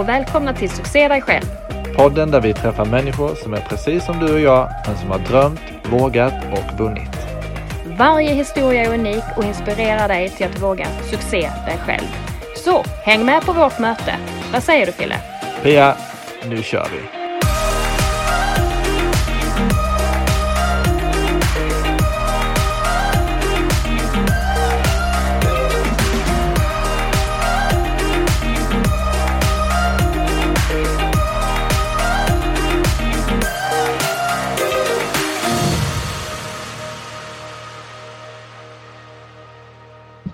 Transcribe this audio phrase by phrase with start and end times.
[0.00, 1.46] och välkomna till Succé dig själv.
[1.96, 5.18] Podden där vi träffar människor som är precis som du och jag, men som har
[5.18, 7.18] drömt, vågat och vunnit.
[7.98, 12.06] Varje historia är unik och inspirerar dig till att våga succé dig själv.
[12.56, 14.16] Så häng med på vårt möte.
[14.52, 15.16] Vad säger du Fille?
[15.62, 15.96] Pia,
[16.44, 17.19] nu kör vi!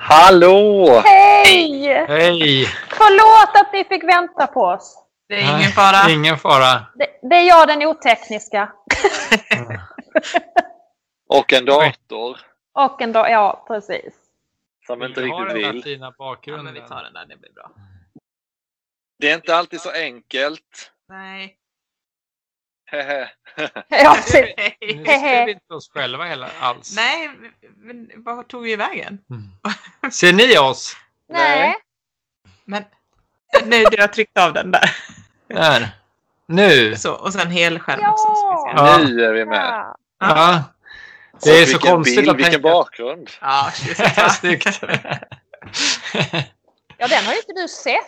[0.09, 0.87] Hallå!
[1.05, 1.85] Hej!
[2.09, 2.67] Hej!
[2.89, 5.03] Förlåt att ni fick vänta på oss.
[5.29, 6.11] Det är ingen fara.
[6.11, 6.87] Ingen fara.
[6.95, 8.73] Det, det är jag den otekniska.
[11.29, 12.41] Och en dator
[12.75, 14.15] Och en dag, ja precis.
[14.87, 15.83] som inte Vi har riktigt den vill.
[15.83, 16.65] fina Ja, bakgrunden.
[16.65, 17.71] men vi tar den där, det blir bra.
[19.19, 20.93] Det är inte alltid så enkelt.
[21.09, 21.57] Nej.
[22.87, 23.29] Hehe.
[23.89, 24.17] Ja.
[24.81, 26.97] Nu ser vi inte oss själva hela, alls.
[26.97, 27.31] Nej,
[27.77, 29.19] men vad tog vi vägen?
[30.13, 30.97] Ser ni oss?
[31.29, 31.75] Nej.
[32.65, 32.85] Men
[33.65, 34.91] nu, du har tryckt av den där.
[35.49, 35.89] Där.
[36.47, 36.97] Nu.
[36.97, 38.11] Så, och sen helskärm Ja.
[38.13, 38.27] också.
[38.77, 38.99] Ja.
[38.99, 39.59] Nu är vi med.
[39.67, 39.97] Ja.
[40.21, 40.63] Ja.
[41.43, 42.69] Det är Och så vilken konstigt bild, att vilken tänka.
[42.69, 43.31] bakgrund.
[43.41, 43.67] Ja,
[43.99, 44.81] är Snyggt.
[46.99, 48.03] ja, den har ju inte du sett.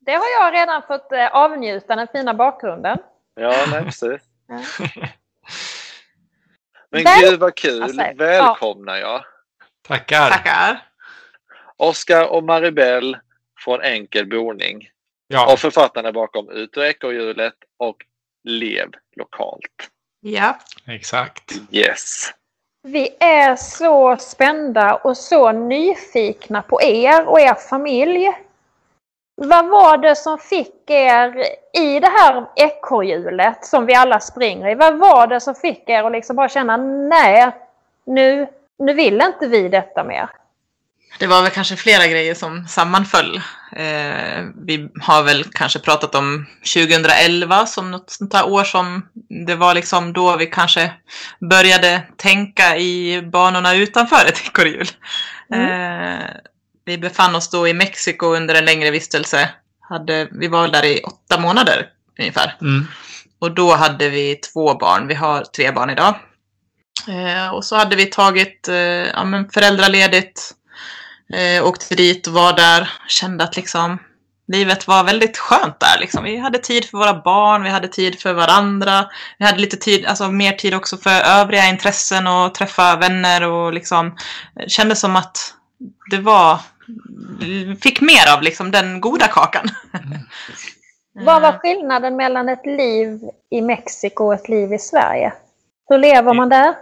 [0.00, 2.98] Det har jag redan fått eh, avnjuta, den fina bakgrunden.
[3.40, 4.22] Ja, nej precis.
[4.48, 4.62] Ja.
[6.90, 7.82] Men Väl- gud vad kul.
[7.82, 8.12] Alltså, ja.
[8.16, 9.24] Välkomnar jag.
[9.88, 10.30] Tackar.
[10.30, 10.82] Tackar.
[11.76, 13.16] Oskar och Maribel
[13.64, 14.88] från Enkel boning.
[15.28, 15.52] Ja.
[15.52, 17.96] Och författarna bakom Ut ur ekorrhjulet och
[18.44, 19.90] Lev lokalt.
[20.20, 20.58] Ja.
[20.86, 21.52] Exakt.
[21.70, 22.32] Yes.
[22.82, 28.32] Vi är så spända och så nyfikna på er och er familj.
[29.36, 34.74] Vad var det som fick er i det här ekorrhjulet som vi alla springer i?
[34.74, 37.50] Vad var det som fick er att liksom bara känna nej,
[38.06, 38.46] nu,
[38.78, 40.28] nu vill inte vi detta mer?
[41.18, 43.36] Det var väl kanske flera grejer som sammanföll.
[43.76, 49.08] Eh, vi har väl kanske pratat om 2011 som något sånt här år som
[49.46, 50.92] det var liksom då vi kanske
[51.50, 54.88] började tänka i banorna utanför ett ekorrhjul.
[55.52, 56.26] Eh,
[56.86, 59.50] vi befann oss då i Mexiko under en längre vistelse.
[59.80, 61.86] Hade, vi var där i åtta månader
[62.18, 62.56] ungefär.
[62.60, 62.86] Mm.
[63.38, 65.08] Och då hade vi två barn.
[65.08, 66.14] Vi har tre barn idag.
[67.08, 70.54] Eh, och så hade vi tagit eh, ja, men föräldraledigt.
[71.34, 72.90] Eh, åkte dit och var där.
[73.08, 73.98] Kände att liksom
[74.48, 76.00] livet var väldigt skönt där.
[76.00, 76.24] Liksom.
[76.24, 79.06] Vi hade tid för våra barn, vi hade tid för varandra.
[79.38, 83.72] Vi hade lite tid, alltså mer tid också för övriga intressen och träffa vänner och
[83.72, 84.06] liksom
[84.60, 85.54] eh, kände som att
[86.10, 86.60] det var,
[87.82, 89.68] fick mer av liksom den goda kakan.
[91.24, 93.20] Vad var skillnaden mellan ett liv
[93.50, 95.32] i Mexiko och ett liv i Sverige?
[95.88, 96.74] Hur lever man där?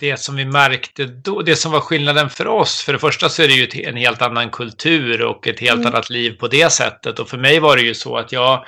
[0.00, 3.42] Det som vi märkte då, det som var skillnaden för oss, för det första så
[3.42, 7.18] är det ju en helt annan kultur och ett helt annat liv på det sättet.
[7.18, 8.64] Och för mig var det ju så att jag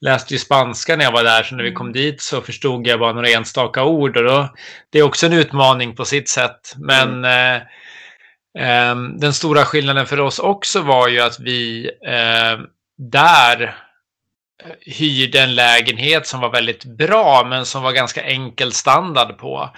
[0.00, 3.00] läste ju spanska när jag var där, så när vi kom dit så förstod jag
[3.00, 4.16] bara några enstaka ord.
[4.16, 4.48] Och då,
[4.90, 6.74] det är också en utmaning på sitt sätt.
[6.78, 7.60] Men eh, ehm,
[8.58, 12.60] Ehm, den stora skillnaden för oss också var ju att vi ehm,
[12.98, 13.62] där
[14.64, 19.70] eh, hyrde en lägenhet som var väldigt bra men som var ganska enkel standard på.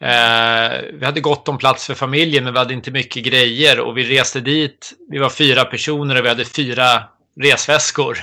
[0.00, 3.98] Eh, vi hade gott om plats för familjen men vi hade inte mycket grejer och
[3.98, 4.92] vi reste dit.
[5.10, 7.02] Vi var fyra personer och vi hade fyra
[7.40, 8.18] resväskor.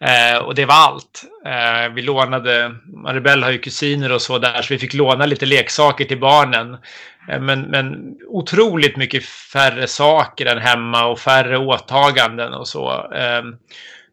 [0.00, 1.24] Eh, och det var allt.
[1.46, 5.46] Eh, vi lånade, Maribel har ju kusiner och så där så vi fick låna lite
[5.46, 6.76] leksaker till barnen.
[7.28, 13.12] Eh, men, men otroligt mycket färre saker än hemma och färre åtaganden och så.
[13.12, 13.42] Eh,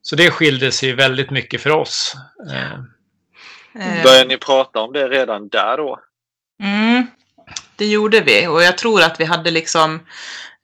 [0.01, 2.15] så det skilde sig väldigt mycket för oss.
[2.51, 5.99] Eh, Börjar ni prata om det redan där då?
[6.63, 7.07] Mm,
[7.75, 9.99] det gjorde vi och jag tror att vi hade liksom,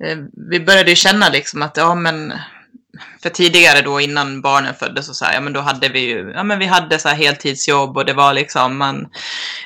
[0.04, 0.18] eh,
[0.50, 2.34] vi började ju känna liksom att ja men
[3.24, 6.32] för tidigare då innan barnen föddes och så här, ja men då hade vi ju,
[6.36, 9.02] ja men vi hade så här heltidsjobb och det var liksom man,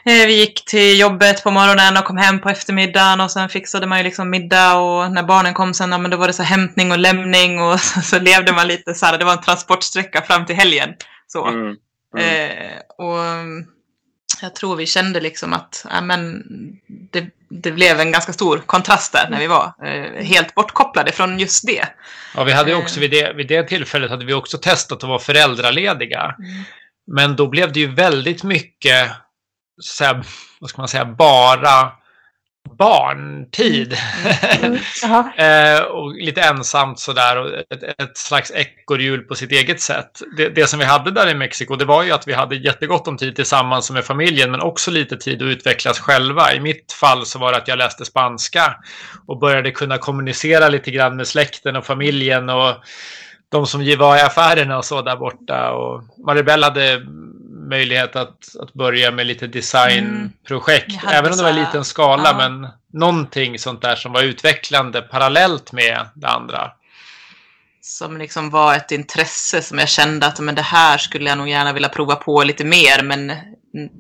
[0.06, 3.88] eh, vi gick till jobbet på morgonen och kom hem på eftermiddagen och sen fixade
[3.88, 6.44] man ju liksom middag och när barnen kom sen, ja men då var det så
[6.44, 9.42] här hämtning och lämning och så, så levde man lite så här, det var en
[9.42, 10.89] transportsträcka fram till helgen.
[11.27, 11.48] Så.
[11.48, 11.75] Mm.
[12.18, 12.51] Mm.
[12.51, 13.18] Eh, och
[14.42, 16.44] jag tror vi kände liksom att ja, men
[17.12, 21.39] det, det blev en ganska stor kontrast där när vi var eh, helt bortkopplade från
[21.39, 21.88] just det.
[22.36, 25.09] Ja, vi hade ju också vid det, vid det tillfället hade vi också testat att
[25.09, 26.36] vara föräldralediga.
[26.39, 26.63] Mm.
[27.07, 29.12] Men då blev det ju väldigt mycket,
[29.81, 30.25] så här,
[30.59, 31.92] vad ska man säga, bara
[32.78, 33.98] barntid.
[34.63, 34.80] Mm.
[35.02, 35.34] Jaha.
[35.36, 40.22] eh, och lite ensamt sådär och ett, ett slags ekorrhjul på sitt eget sätt.
[40.38, 43.08] Det, det som vi hade där i Mexiko det var ju att vi hade jättegott
[43.08, 46.54] om tid tillsammans med familjen men också lite tid att utvecklas själva.
[46.54, 48.75] I mitt fall så var det att jag läste spanska
[49.28, 52.75] och började kunna kommunicera lite grann med släkten och familjen och
[53.52, 55.72] de som var i affärerna och så där borta.
[55.72, 57.02] Och Maribel hade
[57.69, 61.04] möjlighet att, att börja med lite designprojekt.
[61.04, 61.16] Mm.
[61.16, 62.50] Även om det var i liten skala, ja.
[62.50, 66.72] men någonting sånt där som var utvecklande parallellt med det andra.
[67.81, 71.50] Som liksom var ett intresse som jag kände att men det här skulle jag nog
[71.50, 73.04] gärna vilja prova på lite mer.
[73.04, 73.31] Men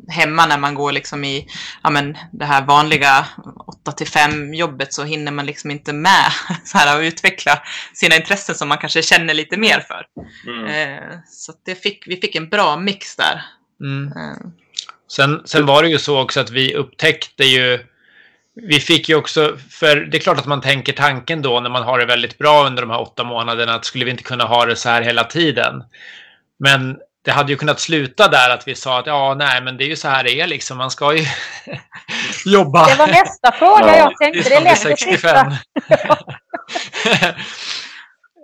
[0.07, 1.47] hemma när man går liksom i
[1.83, 3.25] ja, men det här vanliga
[3.67, 6.31] 8 till 5 jobbet så hinner man liksom inte med
[6.63, 7.61] så här, att utveckla
[7.93, 10.05] sina intressen som man kanske känner lite mer för.
[10.47, 10.65] Mm.
[10.65, 13.43] Eh, så att det fick, vi fick en bra mix där.
[13.81, 14.07] Mm.
[14.07, 14.47] Eh,
[15.11, 17.79] Sen, sen var det ju så också att vi upptäckte ju
[18.53, 21.83] vi fick ju också, för det är klart att man tänker tanken då när man
[21.83, 24.65] har det väldigt bra under de här åtta månaderna att skulle vi inte kunna ha
[24.65, 25.83] det så här hela tiden.
[26.59, 29.83] Men det hade ju kunnat sluta där att vi sa att ja, nej, men det
[29.83, 30.77] är ju så här det är liksom.
[30.77, 31.25] Man ska ju
[32.45, 32.87] jobba.
[32.87, 34.49] Det var nästa fråga Ja, jag tänkte.
[34.49, 35.57] Det är lätt att sitta.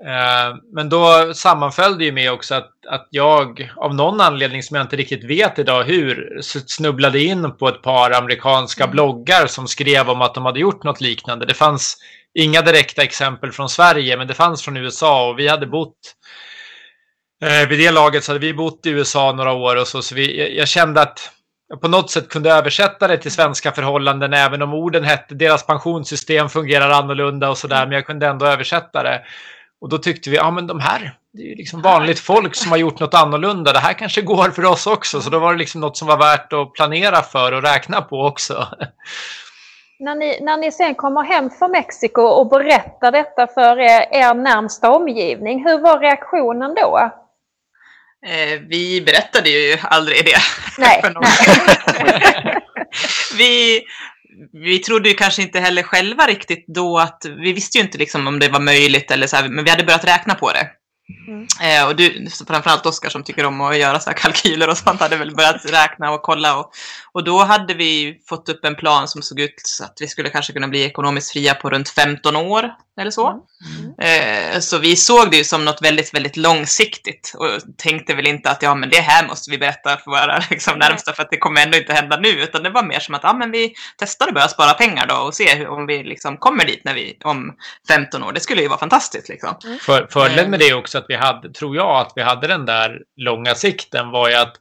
[0.05, 4.75] Eh, Men då sammanföll det ju med också att, att jag av någon anledning som
[4.75, 10.09] jag inte riktigt vet idag hur snubblade in på ett par amerikanska bloggar som skrev
[10.09, 11.45] om att de hade gjort något liknande.
[11.45, 11.97] Det fanns
[12.33, 15.97] inga direkta exempel från Sverige men det fanns från USA och vi hade bott
[17.43, 20.15] eh, vid det laget så hade vi bott i USA några år och så, så
[20.15, 21.31] vi, jag, jag kände att
[21.69, 25.65] jag på något sätt kunde översätta det till svenska förhållanden även om orden hette deras
[25.65, 29.21] pensionssystem fungerar annorlunda och sådär men jag kunde ändå översätta det.
[29.81, 32.71] Och då tyckte vi, ja men de här, det är ju liksom vanligt folk som
[32.71, 33.73] har gjort något annorlunda.
[33.73, 35.21] Det här kanske går för oss också.
[35.21, 38.25] Så då var det liksom något som var värt att planera för och räkna på
[38.25, 38.67] också.
[39.99, 44.33] När ni, när ni sen kommer hem från Mexiko och berättar detta för er, er
[44.33, 47.11] närmsta omgivning, hur var reaktionen då?
[48.27, 50.41] Eh, vi berättade ju aldrig det.
[50.77, 51.23] Nej, för någon.
[52.03, 52.57] nej.
[53.37, 53.81] vi,
[54.53, 58.27] vi trodde ju kanske inte heller själva riktigt då att, vi visste ju inte liksom
[58.27, 60.67] om det var möjligt eller så här, men vi hade börjat räkna på det.
[61.27, 61.47] Mm.
[61.61, 64.99] Eh, och du, framförallt Oskar som tycker om att göra så här kalkyler och sånt,
[64.99, 66.57] hade väl börjat räkna och kolla.
[66.57, 66.71] Och,
[67.17, 70.29] och då hade vi fått upp en plan som såg ut så att vi skulle
[70.29, 73.41] kanske kunna bli ekonomiskt fria på runt 15 år eller så.
[74.01, 78.49] Eh, så vi såg det ju som något väldigt, väldigt långsiktigt och tänkte väl inte
[78.49, 81.37] att ja, men det här måste vi berätta för våra liksom, närmsta för att det
[81.37, 84.27] kommer ändå inte hända nu, utan det var mer som att ja, men vi testar
[84.27, 87.17] att börja spara pengar då och se hur, om vi liksom kommer dit när vi
[87.23, 87.53] om
[87.87, 88.33] 15 år.
[88.33, 89.55] Det skulle ju vara fantastiskt liksom.
[89.81, 93.01] För, fördelen med det också att vi hade, tror jag, att vi hade den där
[93.15, 94.53] långa sikten var ju att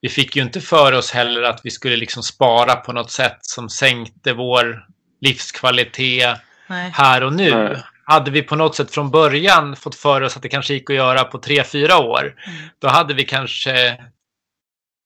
[0.00, 3.38] vi fick ju inte för oss heller att vi skulle liksom spara på något sätt
[3.40, 4.86] som sänkte vår
[5.20, 6.90] livskvalitet Nej.
[6.94, 7.54] här och nu.
[7.54, 7.76] Nej.
[8.04, 10.96] Hade vi på något sätt från början fått för oss att det kanske gick att
[10.96, 12.34] göra på tre, fyra år,
[12.78, 13.98] då hade vi kanske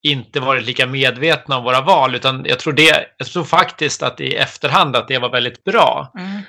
[0.07, 2.15] inte varit lika medvetna om våra val.
[2.15, 6.11] Utan jag tror, det, jag tror faktiskt att i efterhand att det var väldigt bra.
[6.17, 6.41] Mm.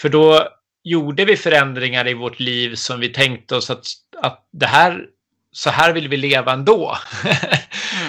[0.00, 0.48] För då
[0.84, 3.84] gjorde vi förändringar i vårt liv som vi tänkte oss att,
[4.22, 5.06] att det här,
[5.52, 6.96] så här vill vi leva ändå.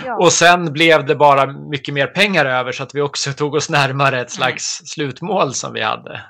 [0.06, 0.16] Ja.
[0.20, 3.70] Och sen blev det bara mycket mer pengar över så att vi också tog oss
[3.70, 6.22] närmare ett slags slutmål som vi hade.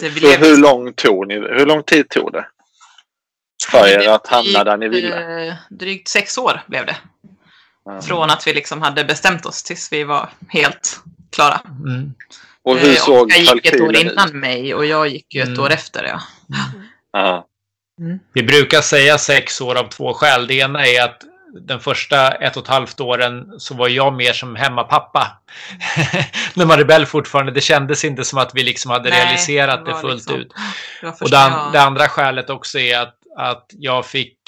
[0.00, 2.46] Det Så blev hur lång tog ni Hur lång tid tog det?
[3.70, 5.46] För er att hamna där ni ville?
[5.48, 6.96] Eh, Drygt sex år blev det.
[7.84, 8.02] Ja.
[8.02, 11.00] Från att vi liksom hade bestämt oss tills vi var helt
[11.32, 11.60] klara.
[11.86, 12.14] Mm.
[12.62, 14.12] Och hur Eh, såg jag gick ett år kalkylen ut?
[14.12, 15.60] innan mig och jag gick ju ett Mm.
[15.60, 16.18] år efter.
[17.12, 17.46] Ja.
[17.96, 18.18] Ja.
[18.32, 20.46] Vi brukar säga sex år av två skäl.
[20.46, 21.20] Det ena är att
[21.60, 25.38] den första ett och ett halvt åren så var jag mer som hemmapappa.
[26.54, 30.00] När Maribel fortfarande, det kändes inte som att vi liksom hade Nej, realiserat det, var
[30.00, 30.52] fullt liksom- ut.
[31.02, 34.38] Det Och det, det andra skälet också är att, att jag fick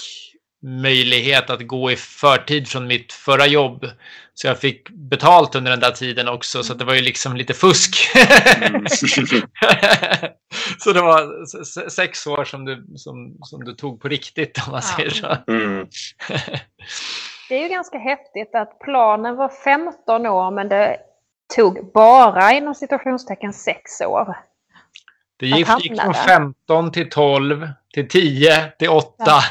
[0.63, 3.87] möjlighet att gå i förtid från mitt förra jobb.
[4.35, 7.55] Så jag fick betalt under den där tiden också, så det var ju liksom lite
[7.55, 8.17] fusk.
[8.61, 8.87] Mm.
[10.79, 11.47] så det var
[11.89, 14.97] sex år som du, som, som du tog på riktigt om man ja.
[14.97, 15.37] säger så.
[15.53, 15.87] Mm.
[17.49, 20.97] det är ju ganska häftigt att planen var 15 år men det
[21.57, 24.37] tog bara inom situationstecken sex år.
[25.39, 27.69] Det gick, gick från 15 till 12
[28.03, 29.09] till 10 till 8.
[29.19, 29.43] Ja.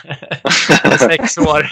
[0.97, 1.69] 6 år.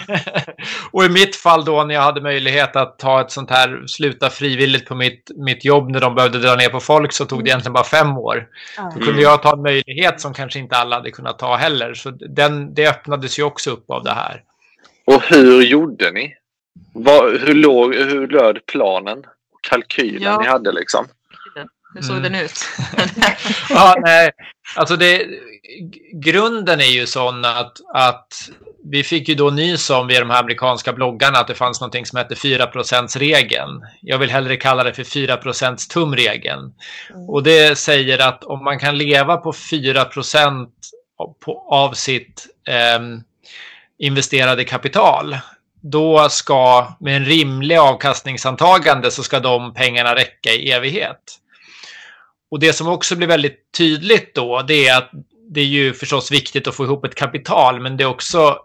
[0.90, 4.30] och i mitt fall då när jag hade möjlighet att ta ett sånt här, sluta
[4.30, 7.42] frivilligt på mitt, mitt jobb när de behövde dra ner på folk så tog det
[7.42, 7.46] mm.
[7.46, 8.48] egentligen bara fem år.
[8.76, 8.92] Ja.
[8.94, 11.94] Då kunde jag ta en möjlighet som kanske inte alla hade kunnat ta heller.
[11.94, 14.42] Så den, det öppnades ju också upp av det här.
[15.06, 16.34] Och hur gjorde ni?
[16.92, 19.24] Var, hur, låg, hur löd planen?
[19.70, 20.40] Kalkylen ja.
[20.40, 21.06] ni hade liksom?
[21.96, 22.32] Hur såg mm.
[22.32, 22.64] den ut?
[23.70, 24.30] ja, nej.
[24.76, 25.26] Alltså det,
[26.12, 28.50] grunden är ju sån att, att
[28.90, 32.06] vi fick ju då nys om via de här amerikanska bloggarna att det fanns någonting
[32.06, 33.82] som hette 4% regeln.
[34.02, 35.38] Jag vill hellre kalla det för 4
[35.92, 36.74] tumregeln.
[37.10, 37.28] Mm.
[37.28, 40.68] Och det säger att om man kan leva på 4%
[41.70, 43.00] av sitt eh,
[43.98, 45.36] investerade kapital
[45.80, 51.38] då ska med en rimlig avkastningsantagande så ska de pengarna räcka i evighet.
[52.50, 55.10] Och det som också blir väldigt tydligt då, det är att
[55.50, 58.58] det är ju förstås viktigt att få ihop ett kapital, men det är också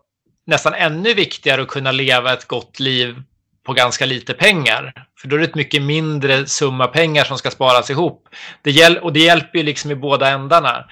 [0.48, 3.16] nästan ännu viktigare att kunna leva ett gott liv
[3.66, 4.94] på ganska lite pengar.
[5.22, 8.28] För då är det ett mycket mindre summa pengar som ska sparas ihop.
[8.62, 10.86] Det hjäl och det hjälper ju liksom i båda ändarna.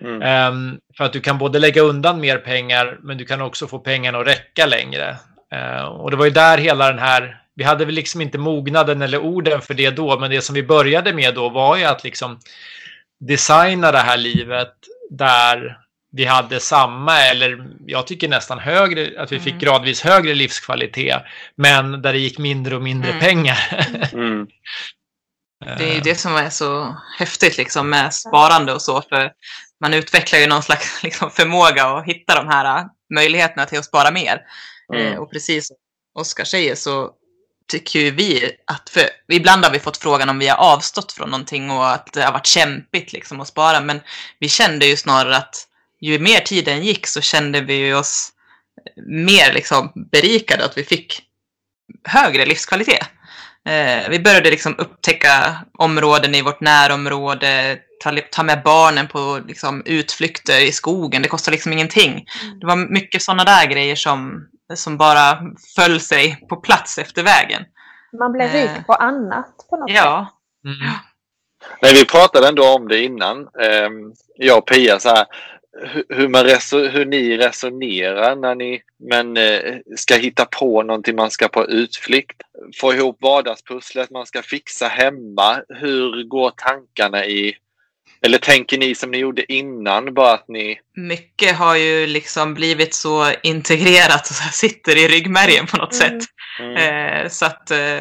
[0.00, 0.52] Mm.
[0.52, 3.78] Um, för att du kan både lägga undan mer pengar, men du kan också få
[3.78, 5.16] pengarna att räcka längre.
[5.54, 9.02] Uh, och det var ju där hela den här vi hade väl liksom inte mognaden
[9.02, 12.04] eller orden för det då, men det som vi började med då var ju att
[12.04, 12.40] liksom
[13.20, 14.74] designa det här livet
[15.10, 15.78] där
[16.12, 19.58] vi hade samma, eller jag tycker nästan högre, att vi fick mm.
[19.58, 21.22] gradvis högre livskvalitet,
[21.56, 23.20] men där det gick mindre och mindre mm.
[23.20, 23.58] pengar.
[24.12, 24.46] mm.
[25.78, 29.32] Det är ju det som är så häftigt liksom med sparande och så, för
[29.80, 34.10] man utvecklar ju någon slags liksom, förmåga att hitta de här möjligheterna till att spara
[34.10, 34.40] mer.
[34.94, 35.12] Mm.
[35.12, 35.76] Eh, och precis som
[36.14, 37.10] Oskar säger så
[37.72, 41.30] tycker ju vi att, för ibland har vi fått frågan om vi har avstått från
[41.30, 44.00] någonting och att det har varit kämpigt liksom att spara, men
[44.38, 45.66] vi kände ju snarare att
[46.00, 48.32] ju mer tiden gick så kände vi oss
[49.06, 51.22] mer liksom berikade, att vi fick
[52.04, 53.06] högre livskvalitet.
[53.68, 59.82] Eh, vi började liksom upptäcka områden i vårt närområde, ta, ta med barnen på liksom
[59.84, 62.12] utflykter i skogen, det kostar liksom ingenting.
[62.12, 62.60] Mm.
[62.60, 65.38] Det var mycket sådana där grejer som som bara
[65.76, 67.62] föll sig på plats efter vägen.
[68.18, 68.84] Man blev rik eh.
[68.86, 70.26] på annat på något ja.
[70.26, 70.72] sätt.
[70.72, 70.92] Mm.
[71.82, 75.26] Nej, vi pratade ändå om det innan, ehm, jag och Pia, så här,
[76.08, 76.46] hur, man
[76.90, 82.42] hur ni resonerar när ni men, eh, ska hitta på någonting, man ska på utflykt,
[82.80, 85.62] få ihop vardagspusslet, man ska fixa hemma.
[85.68, 87.56] Hur går tankarna i
[88.24, 90.78] eller tänker ni som ni gjorde innan, bara att ni...
[90.96, 96.20] Mycket har ju liksom blivit så integrerat och sitter i ryggmärgen på något mm.
[96.20, 96.28] sätt.
[96.60, 96.76] Mm.
[96.76, 98.00] Eh, så att eh,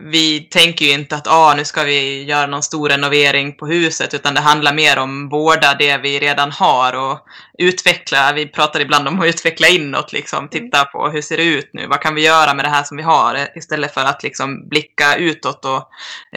[0.00, 4.14] vi tänker ju inte att ah, nu ska vi göra någon stor renovering på huset,
[4.14, 7.18] utan det handlar mer om vårda det vi redan har och
[7.58, 8.32] utveckla.
[8.32, 10.48] Vi pratar ibland om att utveckla inåt, liksom, mm.
[10.48, 11.86] titta på hur ser det ut nu?
[11.86, 13.48] Vad kan vi göra med det här som vi har?
[13.54, 15.88] Istället för att liksom blicka utåt och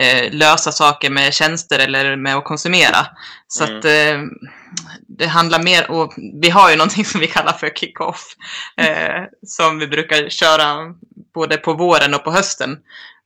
[0.02, 3.08] eh, lösa saker med tjänster eller med att konsumera.
[3.48, 3.78] Så mm.
[3.78, 4.20] att eh,
[5.08, 8.36] det handlar mer, och vi har ju någonting som vi kallar för kick-off,
[8.78, 10.94] eh, som vi brukar köra
[11.34, 12.78] både på våren och på hösten.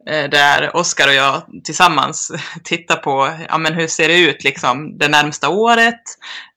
[0.10, 2.32] Eh, där Oskar och jag tillsammans
[2.64, 6.02] tittar på ja, men hur ser det ut liksom, det närmsta året.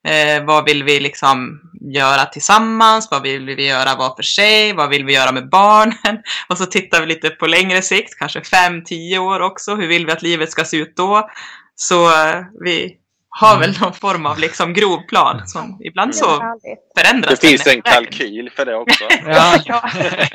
[0.08, 1.60] Eh, vad vill vi liksom
[1.94, 3.08] göra tillsammans?
[3.10, 4.72] Vad vill vi göra var för sig?
[4.72, 6.22] Vad vill vi göra med barnen?
[6.48, 9.74] Och så tittar vi lite på längre sikt, kanske fem, tio år också.
[9.74, 11.30] Hur vill vi att livet ska se ut då?
[11.74, 12.96] Så eh, vi
[13.40, 13.80] har väl mm.
[13.80, 16.42] någon form av liksom grov plan som ibland så
[16.98, 17.40] förändras.
[17.40, 19.04] Det finns en kalkyl för det också.
[19.64, 19.90] ja.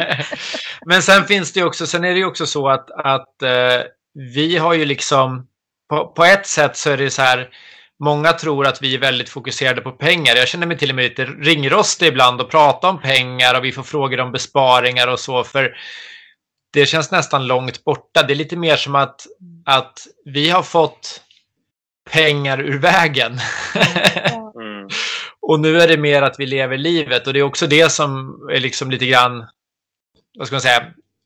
[0.85, 3.81] Men sen finns det också, sen är det ju också så att, att eh,
[4.33, 5.47] vi har ju liksom,
[5.89, 7.49] på, på ett sätt så är det så här,
[8.03, 10.35] Många tror att vi är väldigt fokuserade på pengar.
[10.35, 13.71] Jag känner mig till och med lite ringrostig ibland och prata om pengar och vi
[13.71, 15.43] får frågor om besparingar och så.
[15.43, 15.75] För
[16.73, 18.23] det känns nästan långt borta.
[18.23, 19.27] Det är lite mer som att,
[19.65, 21.21] att vi har fått
[22.09, 23.39] pengar ur vägen.
[24.61, 24.89] Mm.
[25.41, 28.39] och nu är det mer att vi lever livet och det är också det som
[28.51, 29.45] är liksom lite grann,
[30.37, 30.83] vad ska man säga,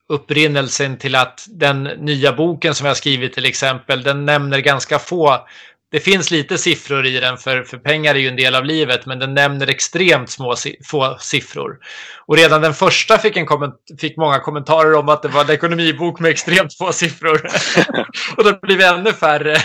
[0.08, 5.46] upprinnelsen till att den nya boken som jag skrivit till exempel, den nämner ganska få
[5.90, 9.06] det finns lite siffror i den, för, för pengar är ju en del av livet,
[9.06, 10.54] men den nämner extremt små,
[10.84, 11.78] få siffror.
[12.26, 15.50] Och redan den första fick, en komment, fick många kommentarer om att det var en
[15.50, 17.40] ekonomibok med extremt få siffror.
[18.36, 19.56] och då blir vi ännu färre.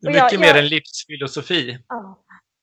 [0.00, 1.78] Det är mycket jag, mer en livsfilosofi.
[1.88, 2.20] Ja.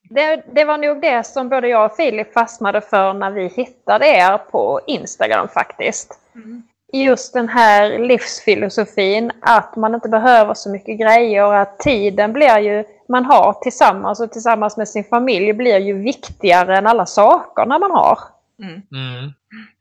[0.10, 4.06] Det, det, var nog det som både jag och Filip fastnade för när vi hittade
[4.06, 6.20] er på Instagram faktiskt.
[6.36, 6.64] Mm
[6.94, 12.60] just den här livsfilosofin att man inte behöver så mycket grejer och att tiden blir
[12.60, 17.66] ju man har tillsammans och tillsammans med sin familj blir ju viktigare än alla saker
[17.66, 18.20] när man har.
[18.60, 18.74] Mm.
[18.74, 19.34] Mm.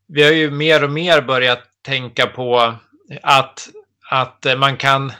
[0.06, 2.75] Vi har ju mer och mer börjat tänka på
[3.23, 3.68] att,
[4.11, 5.12] att man kan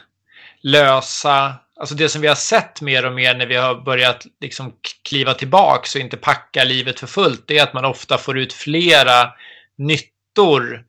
[0.63, 4.73] lösa Alltså det som vi har sett mer och mer när vi har börjat liksom
[5.09, 8.53] kliva tillbaks och inte packa livet för fullt, det är att man ofta får ut
[8.53, 9.33] flera
[9.77, 10.85] nyttor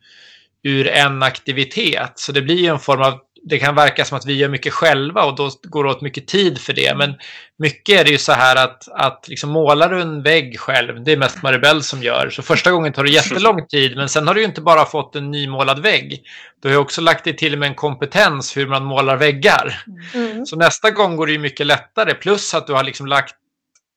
[0.62, 2.12] ur en aktivitet.
[2.14, 4.72] Så det blir ju en form av, det kan verka som att vi gör mycket
[4.72, 6.94] själva och då går det åt mycket tid för det.
[6.96, 7.14] Men
[7.58, 11.12] mycket är det ju så här att, att liksom målar du en vägg själv, det
[11.12, 12.30] är mest Maribel som gör.
[12.30, 15.16] Så första gången tar det jättelång tid, men sen har du ju inte bara fått
[15.16, 16.22] en nymålad vägg.
[16.60, 19.82] Du har ju också lagt dig till med en kompetens hur man målar väggar.
[20.14, 20.46] Mm.
[20.46, 23.34] Så nästa gång går det ju mycket lättare, plus att du har liksom lagt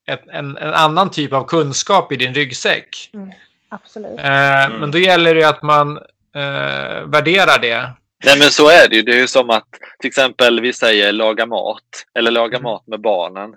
[0.08, 3.10] ett, en, en, annan typ av kunskap i din ryggsäck.
[3.14, 3.32] Mm.
[3.68, 4.18] Absolut.
[4.18, 5.96] Eh, men då gäller det att man
[6.36, 7.90] eh, värderar det.
[8.24, 9.02] Nej men så är det ju.
[9.02, 9.68] Det är ju som att
[9.98, 12.62] till exempel vi säger laga mat eller laga mm.
[12.62, 13.54] mat med barnen.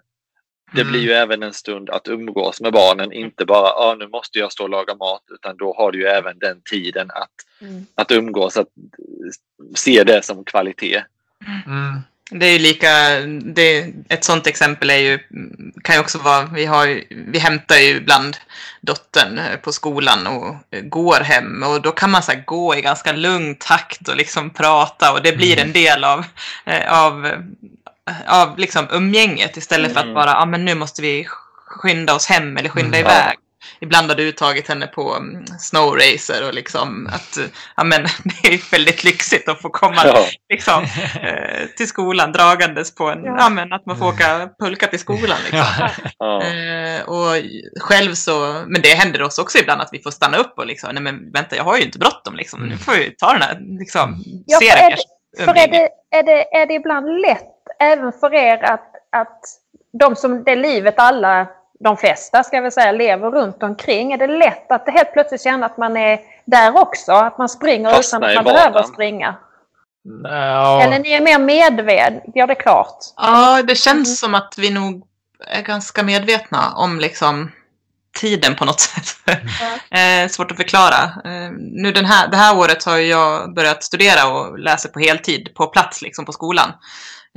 [0.74, 0.92] Det mm.
[0.92, 4.52] blir ju även en stund att umgås med barnen, inte bara ah, nu måste jag
[4.52, 7.86] stå och laga mat, utan då har du ju även den tiden att, mm.
[7.96, 8.68] att umgås, att
[9.76, 11.04] se det som kvalitet.
[11.66, 12.02] Mm.
[12.32, 15.20] Det är ju lika, det, ett sånt exempel är ju,
[15.84, 18.38] kan ju också vara, vi, har, vi hämtar ju ibland
[18.82, 23.56] dottern på skolan och går hem och då kan man så gå i ganska lugn
[23.56, 25.68] takt och liksom prata och det blir mm.
[25.68, 26.26] en del av,
[26.66, 27.32] eh, av,
[28.28, 30.16] av liksom umgänget istället för att mm.
[30.16, 31.28] bara, ja ah, men nu måste vi
[31.66, 33.12] skynda oss hem eller skynda mm.
[33.12, 33.38] iväg
[33.82, 37.38] ibland har du tagit henne på um, snowracer och liksom att
[37.78, 40.26] ja, men, det är väldigt lyxigt att få komma ja.
[40.50, 40.84] liksom,
[41.22, 43.36] eh, till skolan dragandes på en, ja.
[43.40, 43.50] ja.
[43.50, 45.38] men att man får åka pulka till skolan.
[45.44, 45.90] Liksom.
[46.20, 46.44] Ja.
[46.44, 47.36] Eh, och
[47.80, 50.90] själv så, men det händer oss också ibland att vi får stanna upp och liksom,
[50.94, 53.58] nej men vänta jag har ju inte bråttom liksom, nu får vi ta den här
[53.80, 58.12] liksom, ja, för är det, för är det, är, det, är det ibland lätt även
[58.12, 59.42] för er att, att
[60.00, 61.48] de som det livet alla
[61.84, 64.12] de flesta ska vi säga lever runt omkring.
[64.12, 67.12] Är det lätt att det helt plötsligt känna att man är där också?
[67.12, 69.36] Att man springer Fastna utan att man behöver springa?
[70.04, 70.82] No.
[70.82, 72.98] Eller ni är mer medved, gör det klart?
[73.16, 74.06] Ja, det känns mm.
[74.06, 75.08] som att vi nog
[75.48, 77.52] är ganska medvetna om liksom
[78.18, 79.06] tiden på något sätt.
[79.92, 80.26] Mm.
[80.26, 81.04] eh, svårt att förklara.
[81.04, 85.54] Eh, nu den här, det här året har jag börjat studera och läser på heltid
[85.56, 86.72] på plats liksom på skolan.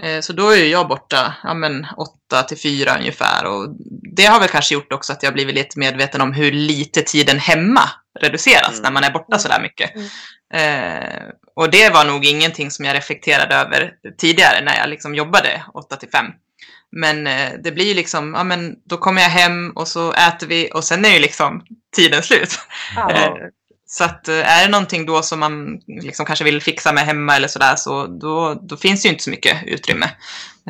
[0.03, 3.45] Eh, så då är jag borta ja, men, 8 till 4 ungefär.
[3.45, 3.69] Och
[4.17, 7.39] det har väl kanske gjort också att jag blivit lite medveten om hur lite tiden
[7.39, 8.83] hemma reduceras mm.
[8.83, 9.91] när man är borta så där mycket.
[9.95, 10.09] Mm.
[10.55, 11.23] Eh,
[11.57, 15.97] och det var nog ingenting som jag reflekterade över tidigare när jag liksom jobbade 8
[15.97, 16.27] till 5.
[16.93, 20.47] Men eh, det blir ju liksom, ja men då kommer jag hem och så äter
[20.47, 21.65] vi och sen är ju liksom
[21.97, 22.59] tiden slut.
[22.97, 23.39] Ja.
[23.93, 27.37] Så att eh, är det någonting då som man liksom kanske vill fixa med hemma
[27.37, 30.11] eller sådär så då, då finns det ju inte så mycket utrymme.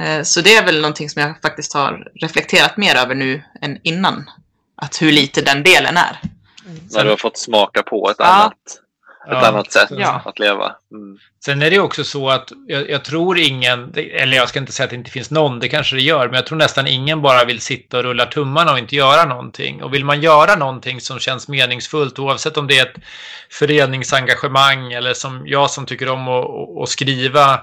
[0.00, 3.78] Eh, så det är väl någonting som jag faktiskt har reflekterat mer över nu än
[3.82, 4.30] innan.
[4.76, 6.20] Att hur lite den delen är.
[6.66, 6.80] Mm.
[6.90, 8.24] När du har fått smaka på ett ja.
[8.24, 8.81] annat
[9.26, 10.22] ja, annat sätt ja.
[10.24, 10.76] att leva.
[10.92, 11.18] Mm.
[11.44, 14.84] Sen är det också så att jag, jag, tror ingen, eller jag ska inte säga
[14.84, 17.44] att det inte finns någon, det kanske det gör, men jag tror nästan ingen bara
[17.44, 19.82] vill sitta och rulla tummarna och inte göra någonting.
[19.82, 23.02] Och vill man göra någonting som känns meningsfullt, oavsett om det är ett
[23.50, 27.62] föreningsengagemang eller som jag som tycker om att, att, skriva, har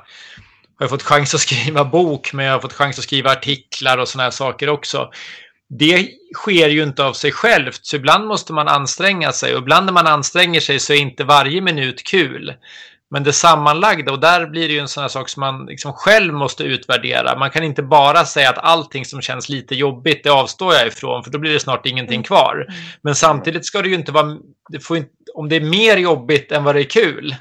[0.78, 4.08] jag fått chans att skriva bok, men jag har fått chans att skriva artiklar och
[4.08, 5.12] sådana här saker också
[5.70, 9.86] det sker ju inte av sig självt, så ibland måste man anstränga sig och ibland
[9.86, 12.54] när man anstränger sig så är inte varje minut kul.
[13.12, 15.94] Men det sammanlagda, och där blir det ju en sån här sak som man liksom
[15.94, 17.40] själv måste utvärdera.
[17.40, 21.24] Man kan inte bara säga att allting som känns lite jobbigt, det avstår jag ifrån,
[21.24, 22.24] för då blir det snart ingenting mm.
[22.24, 22.68] kvar.
[23.02, 24.38] Men samtidigt ska det ju inte vara,
[24.70, 27.36] det inte, om det är mer jobbigt än vad det är kul,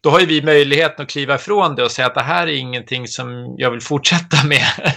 [0.00, 2.56] då har ju vi möjligheten att kliva ifrån det och säga att det här är
[2.56, 4.94] ingenting som jag vill fortsätta med.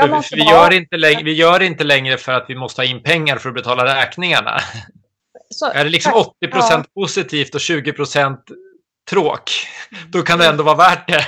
[0.00, 0.22] Mm.
[0.32, 3.36] vi, gör inte längre, vi gör inte längre för att vi måste ha in pengar
[3.36, 4.60] för att betala räkningarna.
[5.50, 7.02] Så, är det liksom 80 procent ja.
[7.02, 8.40] positivt och 20 procent
[9.10, 9.50] tråk,
[10.08, 11.26] då kan det ändå vara värt det.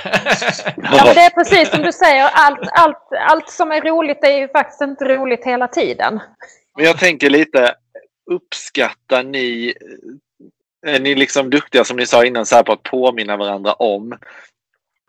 [0.75, 4.47] ja, det är precis som du säger, allt, allt, allt som är roligt är ju
[4.47, 6.19] faktiskt inte roligt hela tiden.
[6.77, 7.73] Men jag tänker lite,
[8.31, 9.73] uppskattar ni
[10.87, 14.17] är ni liksom duktiga som ni sa innan så här på att påminna varandra om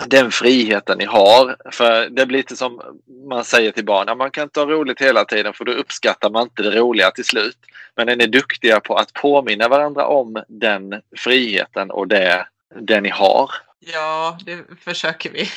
[0.06, 1.56] den friheten ni har.
[1.72, 2.80] För det blir lite som
[3.28, 6.42] man säger till barn, man kan inte ha roligt hela tiden för då uppskattar man
[6.42, 7.56] inte det roliga till slut.
[7.96, 12.46] Men är ni duktiga på att påminna varandra om den friheten och det,
[12.80, 13.50] det ni har.
[13.92, 15.48] Ja, det försöker vi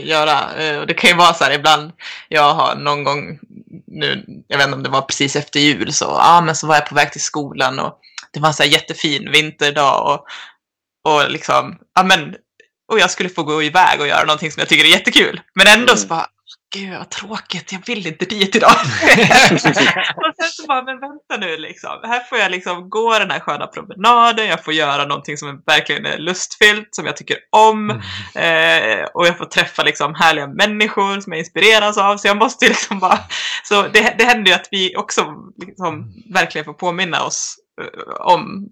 [0.10, 0.54] göra.
[0.58, 1.92] Eh, det kan ju vara så här ibland,
[2.28, 3.38] jag har någon gång
[3.94, 6.74] nu, jag vet inte om det var precis efter jul, så, ja, men så var
[6.74, 7.98] jag på väg till skolan och
[8.32, 10.26] det var en så här jättefin vinterdag och,
[11.12, 12.34] och liksom, ja men
[12.92, 15.40] och jag skulle få gå iväg och göra någonting som jag tycker är jättekul.
[15.54, 15.96] Men ändå mm.
[15.96, 16.26] så bara,
[16.74, 18.70] gud vad tråkigt, jag vill inte dit idag.
[19.52, 22.00] och sen så bara, men vänta nu liksom.
[22.02, 26.06] Här får jag liksom gå den här sköna promenaden, jag får göra någonting som verkligen
[26.06, 27.90] är lustfyllt, som jag tycker om.
[27.90, 29.00] Mm.
[29.00, 32.16] Eh, och jag får träffa liksom härliga människor som jag inspireras av.
[32.16, 33.18] Så jag måste liksom bara,
[33.62, 35.34] så det, det händer ju att vi också
[35.66, 38.68] liksom verkligen får påminna oss eh, om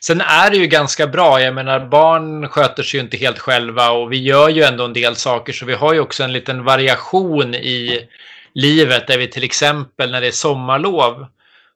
[0.00, 1.40] Sen är det ju ganska bra.
[1.40, 4.92] Jag menar, barn sköter sig ju inte helt själva och vi gör ju ändå en
[4.92, 5.52] del saker.
[5.52, 8.08] Så vi har ju också en liten variation i
[8.54, 11.26] livet där vi till exempel när det är sommarlov